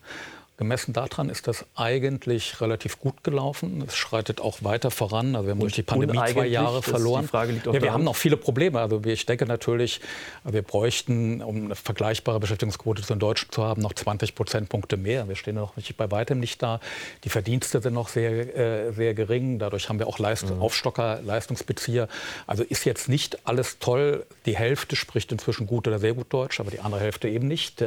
[0.60, 3.82] Gemessen daran ist das eigentlich relativ gut gelaufen.
[3.88, 5.34] Es schreitet auch weiter voran.
[5.34, 7.26] Also wir haben durch die Pandemie zwei Jahre verloren.
[7.32, 8.78] ja, wir haben noch viele Probleme.
[8.78, 10.02] Also ich denke natürlich,
[10.44, 15.26] wir bräuchten, um eine vergleichbare Beschäftigungsquote zu den Deutschen zu haben, noch 20 Prozentpunkte mehr.
[15.28, 16.80] Wir stehen noch nicht bei weitem nicht da.
[17.24, 19.58] Die Verdienste sind noch sehr, äh, sehr gering.
[19.58, 20.60] Dadurch haben wir auch Leist mhm.
[20.60, 22.06] Aufstocker, Leistungsbezieher.
[22.46, 24.26] Also ist jetzt nicht alles toll.
[24.44, 27.82] Die Hälfte spricht inzwischen gut oder sehr gut Deutsch, aber die andere Hälfte eben nicht.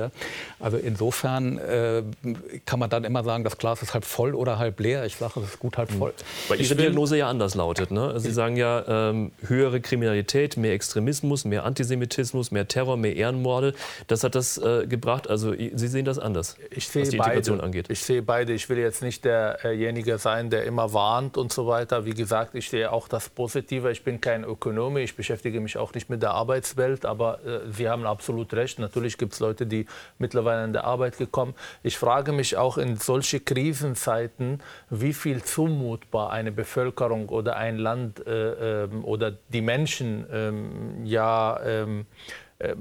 [0.60, 2.02] Also insofern äh,
[2.66, 5.06] kann man dann immer sagen, das Glas ist halb voll oder halb leer.
[5.06, 6.12] Ich sage, es ist gut halb voll.
[6.12, 6.50] Mhm.
[6.50, 7.92] Weil Ihre Diagnose ja anders lautet.
[7.92, 8.20] Ne?
[8.20, 13.74] Sie sagen ja, ähm, höhere Kriminalität, mehr Extremismus, mehr Antisemitismus, mehr Terror, mehr Ehrenmorde.
[14.08, 15.30] Das hat das äh, gebracht.
[15.30, 17.66] Also Sie sehen das anders, ich was die Integration beide.
[17.66, 17.90] angeht.
[17.90, 18.54] Ich sehe beide.
[18.54, 22.06] Ich will jetzt nicht derjenige sein, der immer warnt und so weiter.
[22.06, 23.92] Wie gesagt, ich sehe auch das Positive.
[23.92, 24.98] Ich bin kein Ökonom.
[24.98, 27.06] Ich beschäftige mich auch nicht mit der Arbeitswelt.
[27.06, 28.80] Aber äh, Sie haben absolut recht.
[28.80, 29.86] Natürlich gibt es Leute, die
[30.18, 31.56] mittlerweile in der Arbeit gekommen.
[31.84, 38.26] Ich frage mich auch in solche Krisenzeiten, wie viel zumutbar eine Bevölkerung oder ein Land
[38.26, 42.06] äh, äh, oder die Menschen ähm, ja ähm,
[42.60, 42.76] äh,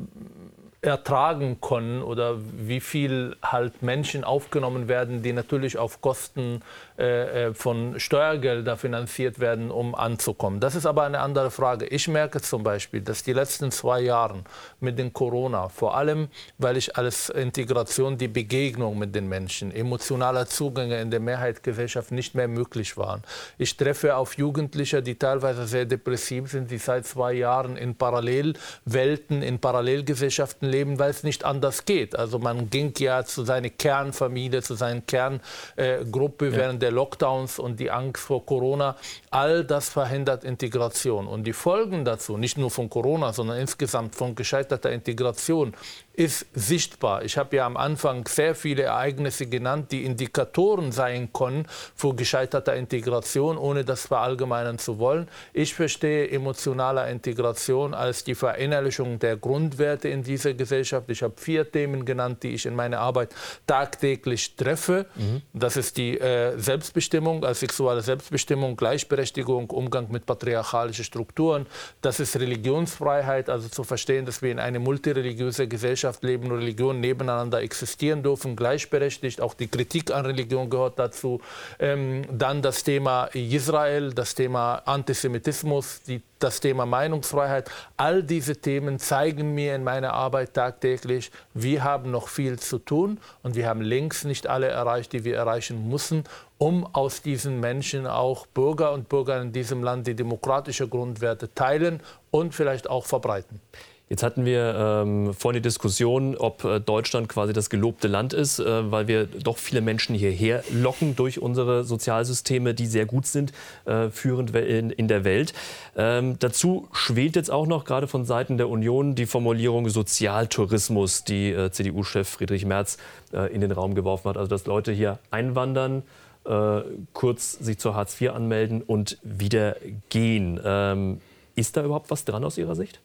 [0.83, 6.61] ertragen können oder wie viel halt Menschen aufgenommen werden, die natürlich auf Kosten
[7.03, 10.61] äh, äh von Steuergelder finanziert werden, um anzukommen.
[10.61, 11.87] Das ist aber eine andere Frage.
[11.87, 14.45] Ich merke zum Beispiel, dass die letzten zwei Jahre
[14.81, 20.47] mit den Corona, vor allem weil ich als Integration die Begegnung mit den Menschen, emotionaler
[20.47, 23.23] Zugänge in der Mehrheitsgesellschaft nicht mehr möglich waren.
[23.59, 29.43] Ich treffe auf Jugendliche, die teilweise sehr depressiv sind, die seit zwei Jahren in Parallelwelten,
[29.43, 32.17] in Parallelgesellschaften leben, weil es nicht anders geht.
[32.17, 37.81] Also man ging ja zu seiner Kernfamilie, zu seiner Kerngruppe äh, während der Lockdowns und
[37.81, 38.97] die Angst vor Corona.
[39.31, 41.27] All das verhindert Integration.
[41.27, 45.75] Und die Folgen dazu, nicht nur von Corona, sondern insgesamt von gescheiterter Integration,
[46.15, 47.25] ist sichtbar.
[47.25, 52.73] Ich habe ja am Anfang sehr viele Ereignisse genannt, die Indikatoren sein können für gescheiterte
[52.73, 55.29] Integration, ohne das verallgemeinern zu wollen.
[55.55, 61.09] Ich verstehe emotionale Integration als die Verinnerlichung der Grundwerte in dieser Gesellschaft.
[61.09, 63.35] Ich habe vier Themen genannt, die ich in meiner Arbeit
[63.67, 65.07] tagtäglich treffe.
[65.15, 65.41] Mhm.
[65.55, 71.67] Das ist die äh, Selbstbestimmung, als sexuelle Selbstbestimmung, Gleichberechtigung, Umgang mit patriarchalischen Strukturen.
[72.03, 77.01] Das ist Religionsfreiheit, also zu verstehen, dass wir in eine multireligiöse Gesellschaft Gesellschaft leben, Religionen
[77.01, 79.41] nebeneinander existieren dürfen, gleichberechtigt.
[79.41, 81.41] Auch die Kritik an Religion gehört dazu.
[81.79, 87.71] Ähm, dann das Thema Israel, das Thema Antisemitismus, die, das Thema Meinungsfreiheit.
[87.97, 93.19] All diese Themen zeigen mir in meiner Arbeit tagtäglich, wir haben noch viel zu tun
[93.45, 96.25] und wir haben längst nicht alle erreicht, die wir erreichen müssen,
[96.59, 102.01] um aus diesen Menschen auch Bürger und Bürger in diesem Land die demokratischen Grundwerte teilen
[102.33, 103.61] und vielleicht auch verbreiten.
[104.09, 108.59] Jetzt hatten wir ähm, vorhin die Diskussion, ob äh, Deutschland quasi das gelobte Land ist,
[108.59, 113.53] äh, weil wir doch viele Menschen hierher locken durch unsere Sozialsysteme, die sehr gut sind,
[113.87, 115.55] äh, führend in, in, der Welt.
[115.97, 121.51] Ähm, dazu schwelt jetzt auch noch gerade von Seiten der Union die Formulierung Sozialtourismus, die
[121.51, 122.99] äh, CDU-Chef Friedrich Merz
[123.33, 124.37] äh, in den Raum geworfen hat.
[124.37, 126.03] Also dass Leute hier einwandern,
[126.45, 126.81] äh,
[127.15, 129.77] kurz sich zur Hartz IV anmelden und wieder
[130.11, 130.61] gehen.
[130.63, 131.21] Ähm,
[131.55, 133.01] ist da überhaupt was dran aus Ihrer Sicht?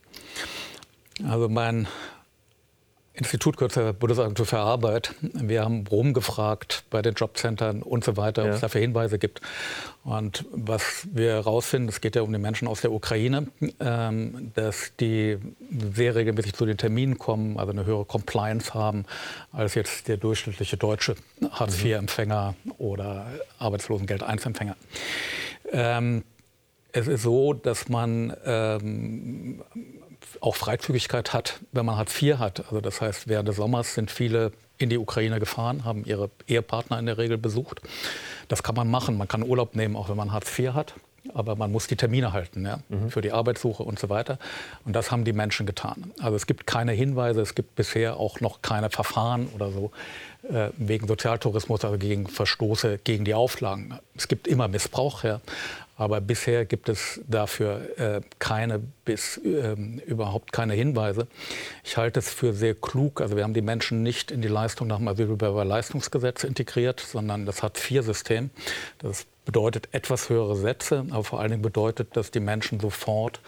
[1.26, 1.88] Also mein
[3.18, 5.16] Institut Kürzer Bundesagentur für Arbeit.
[5.22, 8.50] Wir haben rumgefragt bei den Jobcentern und so weiter, ja.
[8.50, 9.42] ob es dafür Hinweise gibt.
[10.04, 13.48] Und was wir herausfinden, es geht ja um die Menschen aus der Ukraine,
[13.80, 15.40] ähm, dass die
[15.96, 19.06] sehr regelmäßig zu den Terminen kommen, also eine höhere Compliance haben
[19.52, 21.16] als jetzt der durchschnittliche deutsche
[21.50, 23.26] Hartz-IV-Empfänger oder
[23.60, 24.76] Arbeitslosengeld-1-Empfänger.
[25.72, 26.24] Ähm,
[26.92, 29.64] es ist so, dass man ähm,
[30.42, 32.66] auch Freizügigkeit hat, wenn man Hartz IV hat.
[32.66, 37.00] Also das heißt, während des Sommers sind viele in die Ukraine gefahren, haben ihre Ehepartner
[37.00, 37.82] in der Regel besucht.
[38.48, 39.18] Das kann man machen.
[39.18, 40.94] Man kann Urlaub nehmen, auch wenn man Hartz IV hat.
[41.34, 43.10] Aber man muss die Termine halten ja, mhm.
[43.10, 44.40] für die Arbeitssuche und so weiter.
[44.86, 46.14] Und das haben die Menschen getan.
[46.20, 49.92] Also es gibt keine Hinweise, es gibt bisher auch noch keine Verfahren oder so
[50.50, 54.00] äh, wegen Sozialtourismus, also gegen Verstoße gegen die Auflagen.
[54.16, 55.42] Es gibt immer Missbrauch, ja,
[55.98, 59.74] aber bisher gibt es dafür äh, keine bis äh,
[60.06, 61.28] überhaupt keine Hinweise.
[61.84, 63.20] Ich halte es für sehr klug.
[63.20, 67.64] Also wir haben die Menschen nicht in die Leistung nach dem Asylbewerberleistungsgesetz integriert, sondern das
[67.64, 68.52] hat vier System.
[69.00, 73.40] Das bedeutet etwas höhere Sätze, aber vor allen Dingen bedeutet, dass die Menschen sofort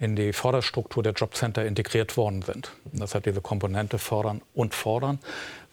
[0.00, 2.70] in die Förderstruktur der Jobcenter integriert worden sind.
[2.92, 5.18] Das hat diese Komponente fördern und fordern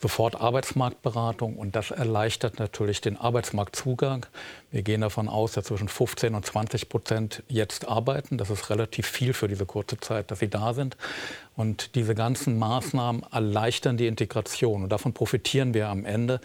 [0.01, 4.25] sofort Arbeitsmarktberatung und das erleichtert natürlich den Arbeitsmarktzugang.
[4.71, 8.37] Wir gehen davon aus, dass zwischen 15 und 20 Prozent jetzt arbeiten.
[8.37, 10.97] Das ist relativ viel für diese kurze Zeit, dass sie da sind.
[11.55, 14.83] Und diese ganzen Maßnahmen erleichtern die Integration.
[14.83, 16.41] Und davon profitieren wir am Ende,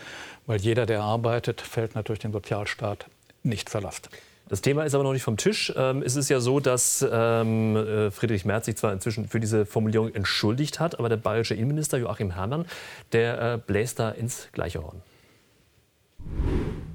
[0.46, 3.06] weil jeder, der arbeitet, fällt natürlich dem Sozialstaat
[3.42, 4.10] nicht zur Last.
[4.50, 5.72] Das Thema ist aber noch nicht vom Tisch.
[5.76, 9.64] Ähm, es ist ja so, dass ähm, äh, Friedrich Merz sich zwar inzwischen für diese
[9.64, 12.64] Formulierung entschuldigt hat, aber der bayerische Innenminister Joachim Herrmann,
[13.12, 15.02] der äh, bläst da ins gleiche Horn.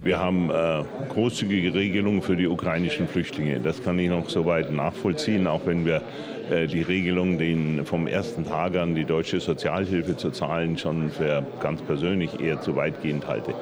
[0.04, 3.62] Wir haben äh, großzügige Regelungen für die ukrainischen Flüchtlinge.
[3.62, 6.02] Das kann ich noch soweit nachvollziehen, auch wenn wir
[6.52, 11.44] äh, die Regelung, den vom ersten Tag an die deutsche Sozialhilfe zu zahlen, schon für
[11.62, 13.56] ganz persönlich eher zu weitgehend halte.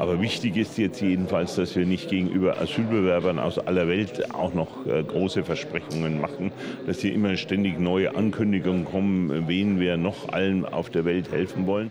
[0.00, 4.86] Aber wichtig ist jetzt jedenfalls, dass wir nicht gegenüber Asylbewerbern aus aller Welt auch noch
[4.86, 6.52] äh, große Versprechungen machen,
[6.86, 11.66] dass hier immer ständig neue Ankündigungen kommen, wen wir noch allen auf der Welt helfen
[11.66, 11.90] wollen.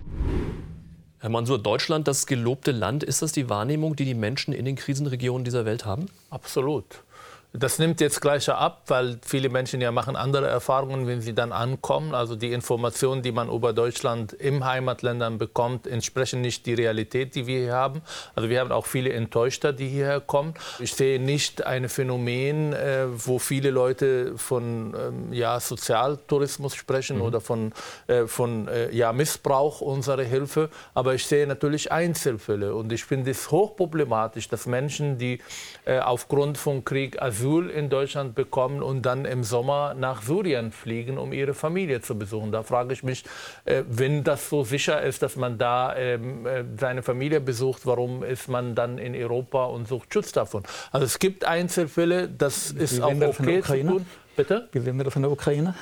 [1.20, 4.76] Herr Mansur, Deutschland, das gelobte Land, ist das die Wahrnehmung, die die Menschen in den
[4.76, 6.07] Krisenregionen dieser Welt haben?
[6.32, 7.03] Absolut.
[7.52, 11.52] Das nimmt jetzt gleich ab, weil viele Menschen ja machen andere Erfahrungen, wenn sie dann
[11.52, 12.14] ankommen.
[12.14, 17.47] Also die Informationen, die man über Deutschland im Heimatländern bekommt, entsprechen nicht die Realität, die
[17.47, 18.04] wir hier haben.
[18.36, 20.54] Also wir haben auch viele Enttäuschter, die hierher kommen.
[20.78, 27.24] Ich sehe nicht ein Phänomen, äh, wo viele Leute von ähm, ja, Sozialtourismus sprechen mhm.
[27.24, 27.74] oder von,
[28.06, 30.70] äh, von äh, ja, Missbrauch unserer Hilfe.
[30.93, 32.76] Aber ich sehe natürlich Einzelfälle.
[32.76, 35.39] Und ich finde es hochproblematisch, dass Menschen, die
[35.86, 41.18] aufgrund von Krieg Asyl Asyl in Deutschland bekommen und dann im Sommer nach Syrien fliegen,
[41.18, 42.52] um ihre Familie zu besuchen.
[42.52, 43.24] Da frage ich mich,
[43.66, 48.24] äh, wenn das so sicher ist, dass man da ähm, äh, seine Familie besucht, warum
[48.24, 50.64] ist man dann in Europa und sucht Schutz davon?
[50.92, 54.06] Also es gibt Einzelfälle, das ist auch okay zu tun.
[54.36, 54.70] Bitte?
[54.72, 55.76] Wie sehen wir das in der Ukraine?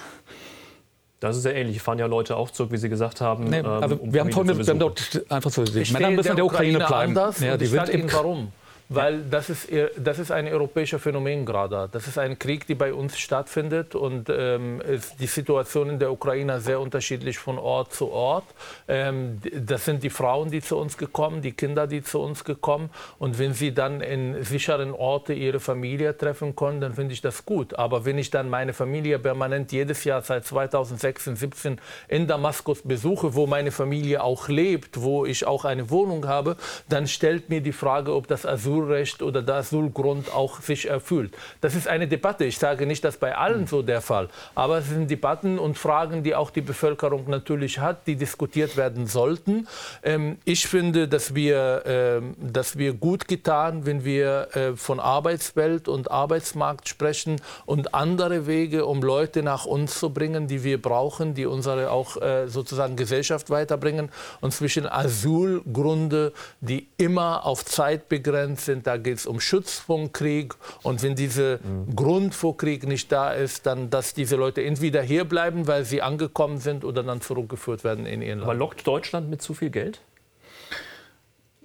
[1.19, 1.81] Das ist ja ähnlich.
[1.81, 3.45] Fahren ja Leute auch zurück, wie Sie gesagt haben.
[3.45, 5.91] Nee, also um wir, haben folgendes, wir haben dort einfach so gesehen.
[5.93, 7.17] Männer müssen in der Ukraine, Ukraine bleiben.
[7.17, 8.51] Anders ja, die sind Ihnen warum
[8.89, 9.67] weil das ist,
[9.97, 11.89] das ist ein europäischer Phänomen gerade.
[11.91, 16.11] Das ist ein Krieg, der bei uns stattfindet und ähm, ist die Situation in der
[16.11, 18.45] Ukraine sehr unterschiedlich von Ort zu Ort.
[18.87, 22.89] Ähm, das sind die Frauen, die zu uns gekommen, die Kinder, die zu uns gekommen
[23.19, 27.45] und wenn sie dann in sicheren Orten ihre Familie treffen können, dann finde ich das
[27.45, 27.73] gut.
[27.73, 33.35] Aber wenn ich dann meine Familie permanent jedes Jahr seit 2016, 17 in Damaskus besuche,
[33.35, 36.55] wo meine Familie auch lebt, wo ich auch eine Wohnung habe,
[36.87, 41.33] dann stellt mir die Frage, ob das Asyl Asylrecht oder der Asylgrund auch sich erfüllt.
[41.61, 42.45] Das ist eine Debatte.
[42.45, 44.29] Ich sage nicht, dass bei allen so der Fall.
[44.55, 49.07] Aber es sind Debatten und Fragen, die auch die Bevölkerung natürlich hat, die diskutiert werden
[49.07, 49.67] sollten.
[50.03, 55.87] Ähm, ich finde, dass wir, ähm, dass wir gut getan, wenn wir äh, von Arbeitswelt
[55.87, 61.33] und Arbeitsmarkt sprechen und andere Wege, um Leute nach uns zu bringen, die wir brauchen,
[61.33, 64.09] die unsere auch äh, sozusagen Gesellschaft weiterbringen.
[64.41, 70.11] Und zwischen Asylgründe, die immer auf Zeit begrenzt sind, da geht es um Schutz vom
[70.11, 70.53] Krieg.
[70.83, 71.95] Und wenn dieser mhm.
[71.95, 76.03] Grund vor Krieg nicht da ist, dann, dass diese Leute entweder hier bleiben, weil sie
[76.03, 78.49] angekommen sind, oder dann zurückgeführt werden in ihren Land.
[78.49, 79.99] Aber lockt Deutschland mit zu viel Geld?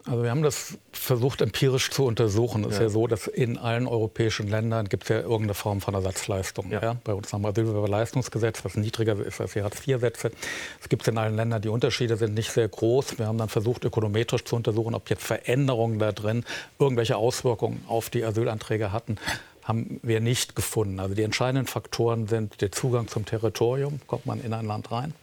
[0.04, 2.64] Also wir haben das versucht empirisch zu untersuchen.
[2.64, 2.76] Es ja.
[2.76, 6.70] ist ja so, dass in allen europäischen Ländern gibt es ja irgendeine Form von Ersatzleistung.
[6.70, 6.82] Ja.
[6.82, 6.96] Ja?
[7.04, 10.32] Bei uns haben wir Asylbewerberleistungsgesetz, was niedriger ist als die Hartz-IV-Sätze.
[10.80, 13.18] Es gibt in allen Ländern, die Unterschiede sind nicht sehr groß.
[13.18, 16.44] Wir haben dann versucht, ökonometrisch zu untersuchen, ob jetzt Veränderungen da drin
[16.80, 19.18] irgendwelche Auswirkungen auf die Asylanträge hatten
[19.64, 20.98] haben wir nicht gefunden.
[20.98, 25.14] Also die entscheidenden Faktoren sind der Zugang zum Territorium, kommt man in ein Land rein.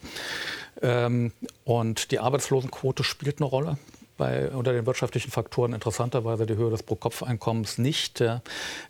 [0.82, 1.34] Ähm,
[1.66, 3.78] und die Arbeitslosenquote spielt eine Rolle
[4.20, 8.20] bei, unter den wirtschaftlichen Faktoren interessanterweise die Höhe des Pro-Kopf-Einkommens nicht.
[8.20, 8.44] Ja.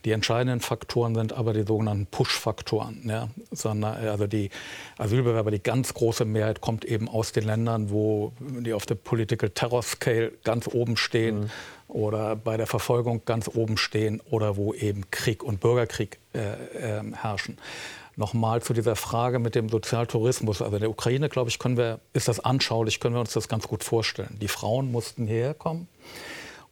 [0.03, 3.03] Die entscheidenden Faktoren sind aber die sogenannten Push-Faktoren.
[3.07, 3.29] Ja.
[3.51, 4.49] Sondern, also die
[4.97, 9.51] Asylbewerber, die ganz große Mehrheit kommt eben aus den Ländern, wo die auf der Political
[9.51, 11.41] Terror Scale ganz oben stehen.
[11.41, 11.49] Mhm
[11.89, 17.01] oder bei der Verfolgung ganz oben stehen oder wo eben Krieg und Bürgerkrieg äh, äh,
[17.15, 17.57] herrschen.
[18.19, 20.61] Nochmal zu dieser Frage mit dem Sozialtourismus.
[20.61, 23.47] Also in der Ukraine, glaube ich, können wir, ist das anschaulich, können wir uns das
[23.47, 24.35] ganz gut vorstellen.
[24.41, 25.87] Die Frauen mussten hierher kommen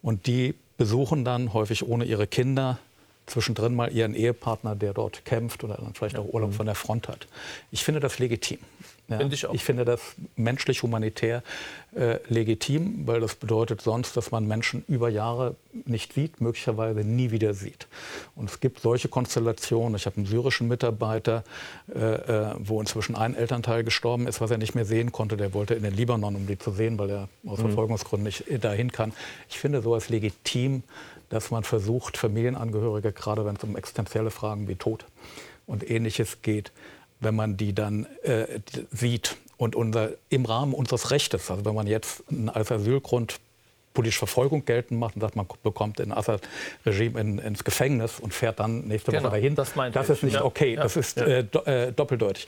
[0.02, 2.80] und die besuchen dann häufig ohne ihre Kinder
[3.28, 7.08] zwischendrin mal ihren Ehepartner, der dort kämpft oder dann vielleicht auch Urlaub von der Front
[7.08, 7.28] hat.
[7.72, 8.60] Ich finde das legitim.
[9.10, 10.02] Ja, Find ich, ich finde das
[10.36, 11.42] menschlich humanitär
[11.96, 15.56] äh, legitim, weil das bedeutet sonst, dass man Menschen über Jahre
[15.86, 17.88] nicht sieht, möglicherweise nie wieder sieht.
[18.36, 19.96] Und es gibt solche Konstellationen.
[19.96, 21.46] Ich habe einen syrischen Mitarbeiter,
[21.94, 25.38] äh, äh, wo inzwischen ein Elternteil gestorben ist, was er nicht mehr sehen konnte.
[25.38, 27.68] Der wollte in den Libanon, um die zu sehen, weil er aus mhm.
[27.68, 29.14] Verfolgungsgründen nicht dahin kann.
[29.50, 30.84] Ich finde sowas legitim,
[31.30, 35.06] dass man versucht, Familienangehörige, gerade wenn es um existenzielle Fragen wie Tod
[35.66, 36.72] und Ähnliches geht,
[37.20, 38.60] wenn man die dann äh,
[38.92, 43.40] sieht und unser, im Rahmen unseres Rechtes, also wenn man jetzt als Asylgrund
[43.98, 48.60] politische Verfolgung geltend macht und sagt, man bekommt in Assad-Regime in, ins Gefängnis und fährt
[48.60, 49.56] dann nächste genau, Woche dahin.
[49.56, 50.46] Das, das ist nicht ja.
[50.46, 50.84] okay, ja.
[50.84, 51.26] das ist ja.
[51.26, 52.46] äh, do, äh, doppeldeutig.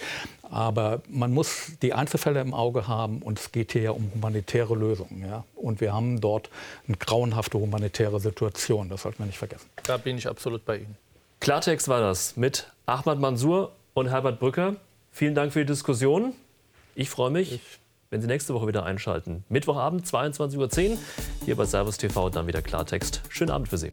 [0.51, 4.75] Aber man muss die Einzelfälle im Auge haben und es geht hier ja um humanitäre
[4.75, 5.27] Lösungen.
[5.27, 5.43] Ja?
[5.55, 6.51] Und wir haben dort
[6.87, 9.67] eine grauenhafte humanitäre Situation, das sollte man nicht vergessen.
[9.87, 10.97] Da bin ich absolut bei Ihnen.
[11.39, 14.75] Klartext war das mit Ahmad Mansour und Herbert Brücker.
[15.11, 16.33] Vielen Dank für die Diskussion.
[16.95, 17.61] Ich freue mich, ich.
[18.09, 19.43] wenn Sie nächste Woche wieder einschalten.
[19.49, 20.97] Mittwochabend, 22.10 Uhr,
[21.45, 23.21] hier bei Servus TV, dann wieder Klartext.
[23.29, 23.89] Schönen Abend für Sie.